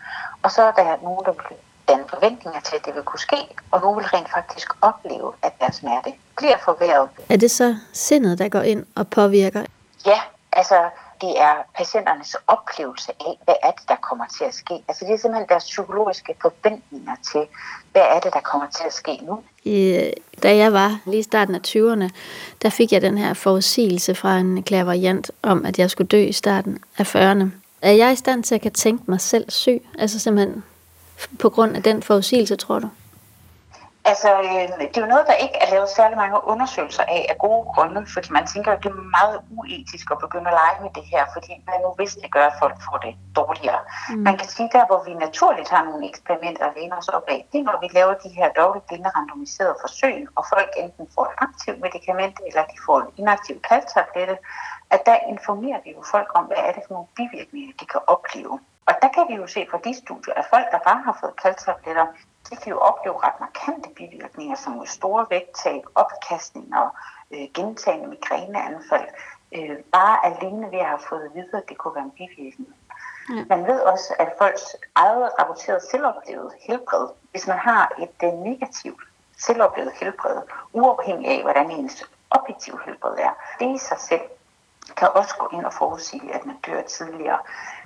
Og 0.44 0.52
så 0.52 0.64
er 0.64 0.72
der 0.72 0.98
nogen, 1.02 1.26
der 1.26 1.32
vil 1.32 1.58
danne 1.88 2.06
forventninger 2.10 2.60
til, 2.60 2.76
at 2.76 2.86
det 2.86 2.96
vil 2.96 3.04
kunne 3.04 3.20
ske, 3.20 3.42
og 3.72 3.82
nogen 3.82 3.98
vil 3.98 4.06
rent 4.06 4.30
faktisk 4.32 4.70
opleve, 4.82 5.34
at 5.42 5.54
deres 5.60 5.76
smerte 5.76 6.14
bliver 6.38 6.58
forværret. 6.66 7.10
Er 7.30 7.38
det 7.38 7.52
så 7.52 7.76
sindet, 7.94 8.38
der 8.40 8.50
går 8.50 8.62
ind 8.62 8.86
og 8.96 9.08
påvirker? 9.08 9.64
Ja, 10.06 10.20
altså 10.54 10.76
det 11.22 11.42
er 11.42 11.54
patienternes 11.78 12.36
oplevelse 12.48 13.12
af, 13.20 13.40
hvad 13.46 13.56
er 13.64 13.72
det, 13.72 13.88
der 13.88 13.96
kommer 13.96 14.26
til 14.38 14.44
at 14.44 14.54
ske. 14.54 14.74
Altså 14.88 15.06
det 15.06 15.14
er 15.14 15.18
simpelthen 15.18 15.50
deres 15.50 15.64
psykologiske 15.64 16.36
forventninger 16.42 17.16
til, 17.32 17.44
hvad 17.92 18.02
er 18.02 18.20
det, 18.20 18.34
der 18.34 18.40
kommer 18.40 18.68
til 18.78 18.84
at 18.86 18.94
ske 18.94 19.20
nu. 19.22 19.44
I, 19.64 20.12
da 20.44 20.56
jeg 20.56 20.74
var 20.74 21.00
lige 21.06 21.20
i 21.20 21.24
starten 21.24 21.56
af 21.56 21.60
20'erne, 21.68 22.10
der 22.62 22.70
fik 22.70 22.92
jeg 22.92 23.02
den 23.02 23.18
her 23.18 23.34
forudsigelse 23.34 24.16
fra 24.16 24.38
en 24.38 24.64
klaverjant 24.64 25.32
om, 25.42 25.66
at 25.66 25.80
jeg 25.80 25.90
skulle 25.92 26.08
dø 26.08 26.24
i 26.24 26.32
starten 26.32 26.84
af 26.98 27.16
40'erne. 27.16 27.46
Er 27.82 27.92
jeg 27.92 28.12
i 28.12 28.16
stand 28.16 28.44
til 28.44 28.56
at 28.56 28.62
kan 28.62 28.72
tænke 28.72 29.04
mig 29.08 29.22
selv 29.22 29.52
syg? 29.52 29.86
Altså 30.00 30.20
simpelthen 30.20 30.64
på 31.40 31.50
grund 31.50 31.76
af 31.76 31.84
den 31.84 32.04
forudsigelse, 32.04 32.56
tror 32.56 32.80
du? 32.80 32.90
Altså, 34.06 34.30
øh, 34.48 34.68
det 34.90 34.98
er 34.98 35.06
jo 35.06 35.14
noget, 35.14 35.28
der 35.28 35.44
ikke 35.46 35.58
er 35.64 35.70
lavet 35.74 35.90
særlig 35.90 36.18
mange 36.18 36.38
undersøgelser 36.52 37.04
af 37.04 37.22
af 37.30 37.38
gode 37.38 37.66
grunde, 37.74 38.02
fordi 38.14 38.30
man 38.38 38.46
tænker, 38.54 38.72
at 38.72 38.84
det 38.84 38.90
er 38.92 39.18
meget 39.20 39.38
uetisk 39.60 40.06
at 40.12 40.20
begynde 40.26 40.50
at 40.52 40.58
lege 40.62 40.78
med 40.84 40.92
det 40.98 41.06
her, 41.14 41.24
fordi 41.36 41.52
man 41.70 41.80
nu 41.86 41.90
vidste, 42.02 42.22
det 42.22 42.32
gør, 42.38 42.46
at 42.52 42.60
folk 42.64 42.78
får 42.88 42.98
det 43.06 43.14
dårligere. 43.40 43.82
Mm. 44.10 44.16
Man 44.28 44.36
kan 44.38 44.48
sige, 44.56 44.70
der 44.76 44.86
hvor 44.90 45.02
vi 45.08 45.14
naturligt 45.26 45.70
har 45.70 45.84
nogle 45.84 46.04
eksperimenter 46.10 46.66
at 46.66 46.74
læne 46.78 46.98
os 46.98 47.10
op 47.18 47.26
af, 47.34 47.40
det 47.52 47.58
er, 47.60 47.64
når 47.64 47.78
vi 47.84 47.88
laver 47.98 48.14
de 48.14 48.30
her 48.30 48.48
dobbeltblinde 48.60 49.10
randomiserede 49.16 49.76
forsøg, 49.84 50.28
og 50.38 50.44
folk 50.54 50.72
enten 50.84 51.06
får 51.16 51.26
et 51.26 51.36
aktivt 51.48 51.80
medicament, 51.86 52.36
eller 52.48 52.64
de 52.72 52.78
får 52.86 52.98
en 53.02 53.12
inaktiv 53.18 53.56
kalktablette, 53.70 54.38
at 54.96 55.02
der 55.06 55.18
informerer 55.34 55.80
vi 55.86 55.90
jo 55.98 56.02
folk 56.14 56.30
om, 56.40 56.44
hvad 56.50 56.62
er 56.68 56.72
det 56.76 56.82
for 56.86 56.94
nogle 56.94 57.10
bivirkninger, 57.18 57.74
de 57.80 57.86
kan 57.86 58.02
opleve. 58.08 58.60
Og 58.88 58.94
der 59.02 59.10
kan 59.16 59.26
vi 59.30 59.36
jo 59.42 59.48
se 59.48 59.68
fra 59.72 59.80
de 59.86 59.94
studier, 60.04 60.34
at 60.34 60.46
folk, 60.54 60.66
der 60.72 60.80
bare 60.90 61.02
har 61.06 61.18
fået 61.22 61.36
kalktabletter, 61.44 62.08
de 62.50 62.56
kan 62.56 62.72
jo 62.72 62.80
opleve 62.80 63.18
ret 63.24 63.40
markante 63.40 63.90
bivirkninger, 63.96 64.56
som 64.56 64.86
store 64.86 65.26
vægttab, 65.30 65.82
opkastninger, 65.96 66.90
øh, 67.32 67.48
gentagende 67.54 68.08
migræneanfald. 68.08 69.08
Øh, 69.56 69.78
bare 69.92 70.26
alene 70.26 70.72
ved 70.72 70.80
at 70.80 70.86
have 70.86 71.00
fået 71.10 71.26
at 71.26 71.36
vide, 71.36 71.58
at 71.58 71.70
det 71.70 71.78
kunne 71.78 71.96
være 71.96 72.04
en 72.04 72.12
bivirkning. 72.12 72.76
Ja. 73.30 73.46
Man 73.50 73.68
ved 73.68 73.80
også, 73.80 74.14
at 74.20 74.30
folks 74.38 74.76
eget 74.96 75.30
rapporteret 75.40 75.82
selvoplevet 75.92 76.52
helbred, 76.68 77.08
hvis 77.32 77.48
man 77.48 77.58
har 77.58 77.92
et 78.00 78.28
uh, 78.28 78.40
negativt 78.40 79.02
selvoplevet 79.38 79.92
helbred, 80.00 80.42
uafhængig 80.74 81.28
af, 81.30 81.42
hvordan 81.42 81.72
ens 81.72 82.04
objektive 82.30 82.80
helbred 82.86 83.18
er, 83.18 83.34
det 83.60 83.76
i 83.76 83.78
sig 83.78 84.00
selv 84.00 84.22
kan 84.98 85.10
også 85.14 85.36
gå 85.40 85.50
ind 85.54 85.66
og 85.66 85.74
forudsige, 85.74 86.34
at 86.34 86.46
man 86.46 86.56
dør 86.68 86.82
tidligere. 86.82 87.40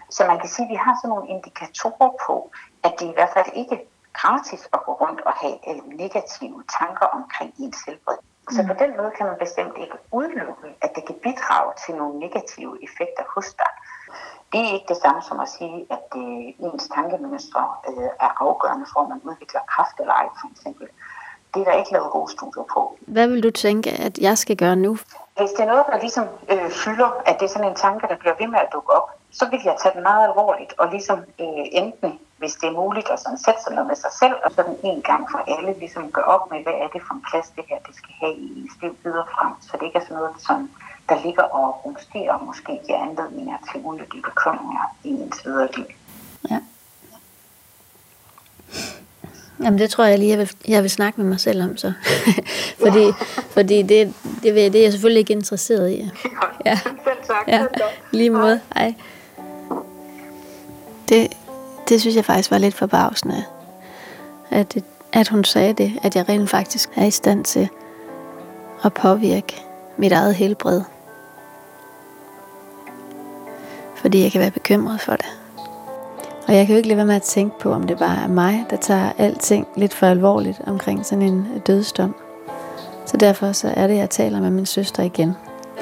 Så 0.09 0.27
man 0.27 0.39
kan 0.39 0.49
sige, 0.49 0.65
at 0.65 0.71
vi 0.71 0.75
har 0.75 0.97
sådan 1.01 1.09
nogle 1.09 1.29
indikatorer 1.29 2.11
på, 2.25 2.51
at 2.83 2.93
det 2.99 3.05
i 3.05 3.13
hvert 3.13 3.29
fald 3.33 3.45
ikke 3.53 3.85
gratis 4.21 4.61
at 4.73 4.79
gå 4.85 4.91
rundt 5.03 5.21
og 5.29 5.33
have 5.41 5.57
øh, 5.69 5.79
negative 6.03 6.57
tanker 6.79 7.07
omkring 7.17 7.53
ens 7.63 7.79
helbred. 7.87 8.19
Så 8.55 8.63
på 8.67 8.75
den 8.83 8.91
måde 8.97 9.11
kan 9.17 9.25
man 9.25 9.37
bestemt 9.45 9.75
ikke 9.83 9.97
udelukke, 10.11 10.67
at 10.81 10.91
det 10.95 11.03
kan 11.05 11.15
bidrage 11.25 11.71
til 11.85 11.95
nogle 11.95 12.19
negative 12.19 12.73
effekter 12.85 13.23
hos 13.35 13.47
dig. 13.61 13.71
Det 14.51 14.59
er 14.67 14.71
ikke 14.73 14.89
det 14.93 14.99
samme 15.03 15.21
som 15.21 15.39
at 15.39 15.49
sige, 15.57 15.77
at 15.95 16.07
øh, 16.15 16.65
ens 16.65 16.85
tankemønstre 16.95 17.63
øh, 17.89 18.09
er 18.25 18.31
afgørende 18.45 18.85
for, 18.93 18.99
at 19.03 19.09
man 19.09 19.21
udvikler 19.29 19.61
kraft 19.73 19.95
eller 19.99 20.13
ej, 20.13 20.27
for 20.39 20.47
eksempel. 20.53 20.87
Det 21.53 21.59
er 21.61 21.65
der 21.69 21.77
ikke 21.81 21.91
lavet 21.91 22.11
gode 22.11 22.31
studier 22.31 22.65
på. 22.73 22.97
Hvad 23.01 23.27
vil 23.27 23.43
du 23.43 23.51
tænke, 23.51 23.89
at 23.91 24.17
jeg 24.17 24.37
skal 24.37 24.57
gøre 24.57 24.75
nu? 24.75 24.97
Hvis 25.37 25.51
det 25.55 25.63
er 25.65 25.71
noget, 25.73 25.85
der 25.91 25.97
ligesom 25.99 26.27
øh, 26.51 26.69
fylder, 26.71 27.09
at 27.25 27.35
det 27.39 27.45
er 27.45 27.53
sådan 27.55 27.69
en 27.69 27.75
tanke, 27.75 28.07
der 28.07 28.15
bliver 28.15 28.35
ved 28.39 28.47
med 28.47 28.59
at 28.59 28.69
dukke 28.73 28.91
op, 28.93 29.09
så 29.31 29.49
vil 29.49 29.59
jeg 29.65 29.75
tage 29.81 29.93
den 29.95 30.03
meget 30.03 30.23
alvorligt 30.29 30.73
og 30.77 30.87
ligesom 30.87 31.19
øh, 31.19 31.65
enten 31.81 32.19
hvis 32.37 32.53
det 32.59 32.67
er 32.69 32.75
muligt, 32.83 33.09
at 33.13 33.19
sådan 33.19 33.37
sætte 33.45 33.61
sig 33.63 33.75
ned 33.75 33.85
med 33.91 33.95
sig 33.95 34.13
selv, 34.21 34.35
og 34.45 34.51
sådan 34.51 34.75
en 34.83 35.01
gang 35.01 35.23
for 35.31 35.39
alle 35.53 35.79
ligesom 35.79 36.11
gøre 36.11 36.25
op 36.35 36.51
med, 36.51 36.59
hvad 36.63 36.73
er 36.83 36.87
det 36.93 37.01
for 37.07 37.13
en 37.13 37.23
plads, 37.29 37.47
det 37.55 37.63
her 37.69 37.79
det 37.87 37.95
skal 37.95 38.13
have 38.21 38.33
i 38.43 38.45
ens 38.59 38.75
liv 38.81 38.93
videre 39.03 39.27
frem, 39.35 39.51
så 39.61 39.71
det 39.77 39.85
ikke 39.85 39.99
er 39.99 40.05
sådan 40.07 40.17
noget, 40.17 40.35
som 40.47 40.69
der 41.09 41.17
ligger 41.25 41.43
og 41.43 41.85
rumsterer 41.85 42.33
og 42.33 42.45
måske 42.45 42.71
giver 42.85 42.99
anledninger 43.07 43.57
til 43.71 43.81
unødige 43.83 44.21
bekymringer 44.29 44.85
i 45.03 45.09
ens 45.09 45.45
videre 45.45 45.69
liv. 45.77 45.85
Ja. 46.51 46.59
Jamen 49.63 49.79
det 49.79 49.89
tror 49.89 50.03
jeg 50.03 50.19
lige, 50.19 50.29
jeg 50.29 50.39
vil, 50.39 50.51
jeg 50.67 50.81
vil 50.81 50.89
snakke 50.89 51.21
med 51.21 51.29
mig 51.29 51.39
selv 51.39 51.63
om 51.63 51.77
så. 51.77 51.93
fordi 52.83 53.05
fordi 53.49 53.81
det, 53.81 54.13
det, 54.43 54.55
det 54.55 54.75
er 54.75 54.81
jeg 54.81 54.91
selvfølgelig 54.91 55.19
ikke 55.19 55.33
interesseret 55.33 55.91
i. 55.91 56.01
Ja, 56.65 56.79
selv 56.83 57.23
tak. 57.27 57.47
Ja, 57.47 57.65
lige 58.11 58.29
måde. 58.29 58.61
Hej. 58.75 58.93
Det, 61.09 61.37
det 61.89 62.01
synes 62.01 62.15
jeg 62.15 62.25
faktisk 62.25 62.51
var 62.51 62.57
lidt 62.57 62.73
forbavsende, 62.73 63.43
at, 64.49 64.77
at 65.13 65.27
hun 65.27 65.43
sagde 65.43 65.73
det, 65.73 65.99
at 66.03 66.15
jeg 66.15 66.29
rent 66.29 66.49
faktisk 66.49 66.89
er 66.95 67.05
i 67.05 67.11
stand 67.11 67.45
til 67.45 67.69
at 68.83 68.93
påvirke 68.93 69.63
mit 69.97 70.11
eget 70.11 70.35
helbred. 70.35 70.81
Fordi 73.95 74.23
jeg 74.23 74.31
kan 74.31 74.41
være 74.41 74.51
bekymret 74.51 75.01
for 75.01 75.15
det. 75.15 75.25
Og 76.47 76.55
jeg 76.55 76.65
kan 76.65 76.73
jo 76.73 76.77
ikke 76.77 76.87
lade 76.87 76.97
være 76.97 77.05
med 77.05 77.15
at 77.15 77.21
tænke 77.21 77.59
på, 77.59 77.71
om 77.71 77.83
det 77.83 77.97
bare 77.97 78.23
er 78.23 78.27
mig, 78.27 78.65
der 78.69 78.77
tager 78.77 79.11
alting 79.17 79.67
lidt 79.75 79.93
for 79.93 80.07
alvorligt 80.07 80.61
omkring 80.67 81.05
sådan 81.05 81.21
en 81.21 81.47
dødsdom. 81.67 82.15
Så 83.05 83.17
derfor 83.17 83.51
så 83.51 83.73
er 83.75 83.87
det, 83.87 83.97
jeg 83.97 84.09
taler 84.09 84.39
med 84.41 84.49
min 84.49 84.65
søster 84.65 85.03
igen. 85.03 85.35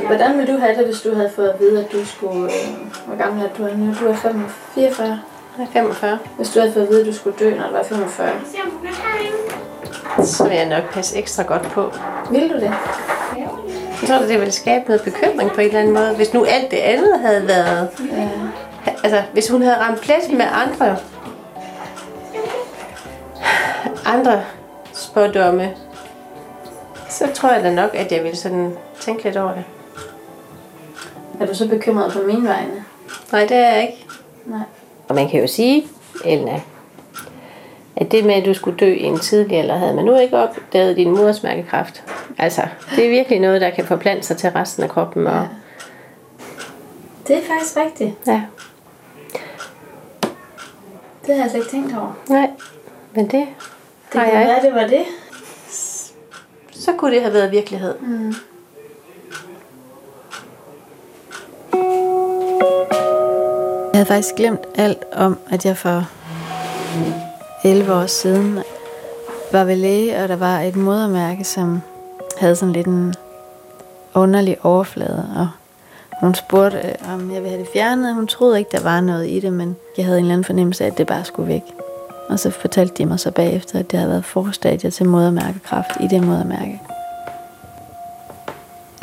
Hvordan 0.06 0.38
ville 0.38 0.54
du 0.54 0.60
have 0.60 0.78
det, 0.78 0.86
hvis 0.86 1.02
du 1.02 1.16
havde 1.16 1.30
fået 1.36 1.48
at 1.48 1.60
vide, 1.60 1.86
at 1.86 1.92
du 1.92 2.06
skulle... 2.06 2.44
Øh, 2.44 3.06
hvor 3.08 3.18
gammel 3.18 3.46
er 3.46 3.50
du 3.58 3.78
nu? 3.78 3.94
Du 4.00 4.06
er 4.06 4.50
44. 4.76 5.20
Jeg 5.58 5.64
er 5.64 5.72
45. 5.72 6.20
Hvis 6.38 6.50
du 6.50 6.60
havde 6.60 6.74
fået 6.74 6.84
at 6.84 6.90
vide, 6.90 7.02
at 7.02 7.08
du 7.08 7.14
skulle 7.14 7.38
dø, 7.40 7.56
når 7.56 7.68
du 7.68 7.74
var 7.74 7.84
45. 7.84 8.30
Så 10.24 10.44
vil 10.44 10.58
jeg 10.58 10.66
nok 10.66 10.94
passe 10.94 11.18
ekstra 11.18 11.44
godt 11.44 11.64
på. 11.64 11.92
Vil 12.32 12.50
du 12.50 12.56
det? 12.56 12.74
Jeg 14.02 14.10
tror, 14.10 14.18
det 14.18 14.40
ville 14.40 14.52
skabe 14.52 14.86
noget 14.88 15.02
bekymring 15.04 15.52
på 15.52 15.62
en 15.62 15.68
eller 15.68 15.80
anden 15.80 15.94
måde. 15.94 16.16
Hvis 16.16 16.34
nu 16.34 16.46
alt 16.46 16.72
det 16.72 16.78
andet 16.78 17.20
havde 17.20 17.48
været... 17.48 17.90
Ja. 18.12 18.30
Altså, 19.04 19.24
hvis 19.34 19.50
hun 19.50 19.62
havde 19.62 19.78
ramt 19.78 20.02
plet 20.02 20.32
med 20.32 20.46
andre... 20.52 20.98
Andre 24.06 24.44
spådomme, 24.94 25.74
så 27.10 27.28
tror 27.34 27.50
jeg 27.52 27.64
da 27.64 27.74
nok, 27.74 27.96
at 27.96 28.12
jeg 28.12 28.24
ville 28.24 28.38
sådan 28.38 28.74
tænke 29.00 29.24
lidt 29.24 29.38
over 29.38 29.54
det. 29.54 29.64
Er 31.40 31.46
du 31.46 31.56
så 31.56 31.70
bekymret 31.70 32.14
på 32.14 32.20
min 32.20 32.48
vegne? 32.48 32.86
Nej, 33.32 33.42
det 33.42 33.58
er 33.58 33.74
jeg 33.74 33.82
ikke. 33.82 34.06
Nej. 34.46 34.60
Og 35.08 35.16
man 35.16 35.30
kan 35.30 35.42
jo 35.42 35.48
sige, 35.48 35.88
Elna, 36.26 36.62
at 37.96 38.12
det 38.12 38.26
med, 38.26 38.36
at 38.36 38.46
du 38.46 38.54
skulle 38.54 38.78
dø 38.78 38.94
i 38.94 39.04
en 39.04 39.20
tidlig 39.20 39.58
alder, 39.58 39.78
havde 39.78 39.94
man 39.96 40.06
nu 40.06 40.18
ikke 40.18 40.38
opdaget 40.38 40.98
din 40.98 41.12
modersmærkekræft. 41.12 42.04
Altså, 42.38 42.62
det 42.96 43.06
er 43.06 43.10
virkelig 43.10 43.40
noget, 43.40 43.62
der 43.62 43.70
kan 43.70 43.86
forplante 43.86 44.24
sig 44.24 44.38
til 44.38 44.50
resten 44.50 44.84
af 44.84 44.90
kroppen. 44.90 45.28
Og... 45.28 45.34
Ja. 45.34 45.48
Det 47.28 47.38
er 47.38 47.42
faktisk 47.42 47.78
rigtigt. 47.78 48.12
Ja. 48.28 48.42
Det 51.22 51.28
har 51.28 51.34
jeg 51.34 51.44
altså 51.44 51.58
ikke 51.58 51.70
tænkt 51.70 51.98
over. 51.98 52.14
Nej, 52.30 52.50
men 53.14 53.26
det, 53.26 53.48
det 54.14 54.22
har 54.22 54.26
jeg 54.26 54.42
ikke. 54.42 54.68
det 54.68 54.76
var 54.76 54.88
det. 54.88 55.06
Så 56.72 56.92
kunne 56.98 57.16
det 57.16 57.22
have 57.22 57.34
været 57.34 57.52
virkelighed. 57.52 57.96
Mm. 58.00 58.34
Jeg 63.96 64.00
havde 64.00 64.08
faktisk 64.08 64.36
glemt 64.36 64.60
alt 64.76 65.04
om, 65.14 65.40
at 65.50 65.66
jeg 65.66 65.78
for 65.78 66.10
11 67.64 67.94
år 67.94 68.06
siden 68.06 68.60
var 69.52 69.64
ved 69.64 69.76
læge, 69.76 70.18
og 70.18 70.28
der 70.30 70.36
var 70.36 70.60
et 70.60 70.76
modermærke, 70.76 71.44
som 71.44 71.82
havde 72.38 72.56
sådan 72.56 72.74
lidt 72.74 72.88
en 72.88 73.14
underlig 74.14 74.66
overflade, 74.66 75.28
og 75.36 75.48
hun 76.20 76.36
spurgte, 76.36 76.78
øh, 76.78 77.14
om 77.14 77.32
jeg 77.34 77.42
ville 77.42 77.50
have 77.50 77.62
det 77.62 77.70
fjernet. 77.74 78.16
Hun 78.16 78.28
troede 78.28 78.60
ikke, 78.60 78.72
der 78.72 78.84
var 78.84 79.02
noget 79.02 79.30
i 79.30 79.40
det, 79.40 79.54
men 79.54 79.76
jeg 79.98 80.06
havde 80.06 80.18
en 80.20 80.26
eller 80.26 80.34
anden 80.34 80.46
fornemmelse 80.46 80.84
af, 80.84 80.88
at 80.88 80.98
det 80.98 81.08
bare 81.08 81.26
skulle 81.26 81.48
væk. 81.48 81.64
Og 82.30 82.40
så 82.40 82.50
fortalte 82.50 82.96
de 82.98 83.06
mig 83.06 83.20
så 83.20 83.32
bagefter, 83.32 83.80
at 83.80 83.92
det 83.92 84.00
havde 84.00 84.12
været 84.12 84.26
forstadier 84.26 84.92
til 84.92 85.06
modermærkekræft 85.06 85.92
i 86.02 86.08
det 86.08 86.24
modermærke. 86.24 86.82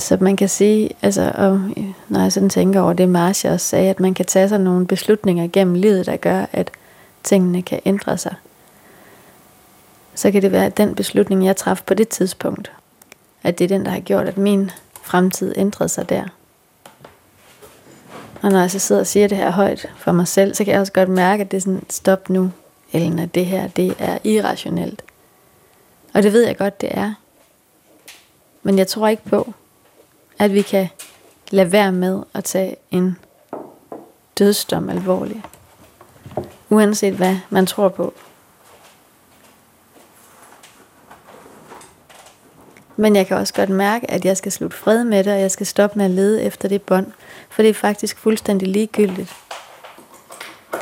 Så 0.02 0.16
man 0.20 0.36
kan 0.36 0.48
sige, 0.48 0.90
altså, 1.02 1.32
og 1.34 1.60
øh, 1.76 1.84
når 2.08 2.20
jeg 2.20 2.32
sådan 2.32 2.48
tænker 2.48 2.80
over 2.80 2.92
det, 2.92 3.08
Marcia 3.08 3.52
også 3.52 3.66
sagde, 3.66 3.90
at 3.90 4.00
man 4.00 4.14
kan 4.14 4.26
tage 4.26 4.48
sig 4.48 4.60
nogle 4.60 4.86
beslutninger 4.86 5.48
gennem 5.52 5.74
livet, 5.74 6.06
der 6.06 6.16
gør, 6.16 6.46
at 6.52 6.70
tingene 7.22 7.62
kan 7.62 7.80
ændre 7.84 8.18
sig. 8.18 8.34
Så 10.14 10.30
kan 10.30 10.42
det 10.42 10.52
være, 10.52 10.66
at 10.66 10.76
den 10.76 10.94
beslutning, 10.94 11.46
jeg 11.46 11.56
træffede 11.56 11.86
på 11.86 11.94
det 11.94 12.08
tidspunkt, 12.08 12.72
at 13.42 13.58
det 13.58 13.64
er 13.64 13.68
den, 13.68 13.84
der 13.84 13.90
har 13.90 14.00
gjort, 14.00 14.28
at 14.28 14.38
min 14.38 14.70
fremtid 15.02 15.54
ændrede 15.56 15.88
sig 15.88 16.08
der. 16.08 16.24
Og 18.42 18.50
når 18.50 18.60
jeg 18.60 18.70
så 18.70 18.78
sidder 18.78 19.00
og 19.00 19.06
siger 19.06 19.28
det 19.28 19.38
her 19.38 19.50
højt 19.50 19.86
for 19.96 20.12
mig 20.12 20.28
selv, 20.28 20.54
så 20.54 20.64
kan 20.64 20.72
jeg 20.72 20.80
også 20.80 20.92
godt 20.92 21.08
mærke, 21.08 21.40
at 21.40 21.50
det 21.50 21.56
er 21.56 21.60
sådan, 21.60 21.84
stop 21.90 22.30
nu, 22.30 22.50
Ellen, 22.92 23.18
at 23.18 23.34
det 23.34 23.46
her, 23.46 23.68
det 23.68 23.94
er 23.98 24.18
irrationelt. 24.24 25.02
Og 26.14 26.22
det 26.22 26.32
ved 26.32 26.46
jeg 26.46 26.56
godt, 26.56 26.80
det 26.80 26.88
er. 26.92 27.14
Men 28.62 28.78
jeg 28.78 28.86
tror 28.86 29.08
ikke 29.08 29.24
på, 29.24 29.52
at 30.42 30.54
vi 30.54 30.62
kan 30.62 30.88
lade 31.50 31.72
være 31.72 31.92
med 31.92 32.22
at 32.34 32.44
tage 32.44 32.76
en 32.90 33.18
dødsdom 34.38 34.88
alvorligt. 34.88 35.40
Uanset 36.70 37.14
hvad 37.14 37.36
man 37.50 37.66
tror 37.66 37.88
på. 37.88 38.14
Men 42.96 43.16
jeg 43.16 43.26
kan 43.26 43.36
også 43.36 43.54
godt 43.54 43.70
mærke, 43.70 44.10
at 44.10 44.24
jeg 44.24 44.36
skal 44.36 44.52
slutte 44.52 44.76
fred 44.76 45.04
med 45.04 45.24
det, 45.24 45.32
og 45.32 45.40
jeg 45.40 45.50
skal 45.50 45.66
stoppe 45.66 45.98
med 45.98 46.04
at 46.04 46.10
lede 46.10 46.42
efter 46.42 46.68
det 46.68 46.82
bånd, 46.82 47.06
for 47.50 47.62
det 47.62 47.68
er 47.68 47.74
faktisk 47.74 48.18
fuldstændig 48.18 48.68
ligegyldigt. 48.68 49.34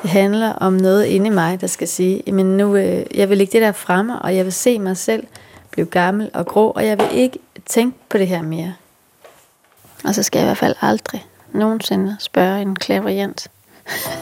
Det 0.02 0.10
handler 0.10 0.52
om 0.52 0.72
noget 0.72 1.04
inde 1.04 1.26
i 1.26 1.30
mig, 1.30 1.60
der 1.60 1.66
skal 1.66 1.88
sige, 1.88 2.32
men 2.32 2.56
nu, 2.56 2.76
øh, 2.76 3.04
jeg 3.14 3.30
vil 3.30 3.40
ikke 3.40 3.52
det 3.52 3.62
der 3.62 3.72
fremme, 3.72 4.22
og 4.22 4.36
jeg 4.36 4.44
vil 4.44 4.52
se 4.52 4.78
mig 4.78 4.96
selv 4.96 5.26
blive 5.70 5.86
gammel 5.86 6.30
og 6.34 6.46
grå, 6.46 6.70
og 6.70 6.86
jeg 6.86 6.98
vil 6.98 7.08
ikke 7.12 7.38
tænke 7.66 7.98
på 8.08 8.18
det 8.18 8.26
her 8.26 8.42
mere. 8.42 8.74
Og 10.04 10.14
så 10.14 10.22
skal 10.22 10.38
jeg 10.38 10.44
i 10.44 10.48
hvert 10.48 10.58
fald 10.58 10.74
aldrig 10.80 11.26
nogensinde 11.52 12.16
spørge 12.18 12.62
en 12.62 12.76
klaverjant 12.76 13.48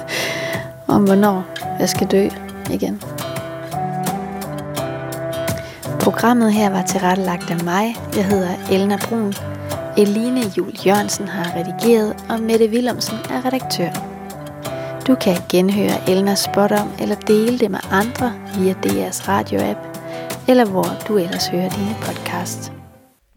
om, 0.95 1.05
hvornår 1.05 1.45
jeg 1.81 1.88
skal 1.88 2.07
dø 2.07 2.29
igen. 2.71 3.03
Programmet 6.01 6.53
her 6.53 6.71
var 6.71 6.83
tilrettelagt 6.83 7.51
af 7.51 7.64
mig. 7.64 7.97
Jeg 8.17 8.25
hedder 8.25 8.51
Elna 8.71 8.97
Brun. 9.09 9.35
Eline 9.97 10.41
Jul 10.59 10.73
Jørgensen 10.87 11.29
har 11.29 11.57
redigeret, 11.57 12.25
og 12.29 12.41
Mette 12.41 12.69
Willumsen 12.69 13.19
er 13.31 13.47
redaktør. 13.47 14.19
Du 15.07 15.14
kan 15.14 15.37
genhøre 15.49 16.11
Elnas 16.11 16.38
spot 16.38 16.73
om 16.73 16.93
eller 17.01 17.14
dele 17.14 17.59
det 17.59 17.71
med 17.71 17.81
andre 17.91 18.33
via 18.59 18.75
DR's 18.87 19.29
radio-app, 19.29 19.79
eller 20.49 20.64
hvor 20.64 20.88
du 21.09 21.19
ellers 21.19 21.47
hører 21.47 21.69
dine 21.69 21.97
podcasts. 22.03 22.78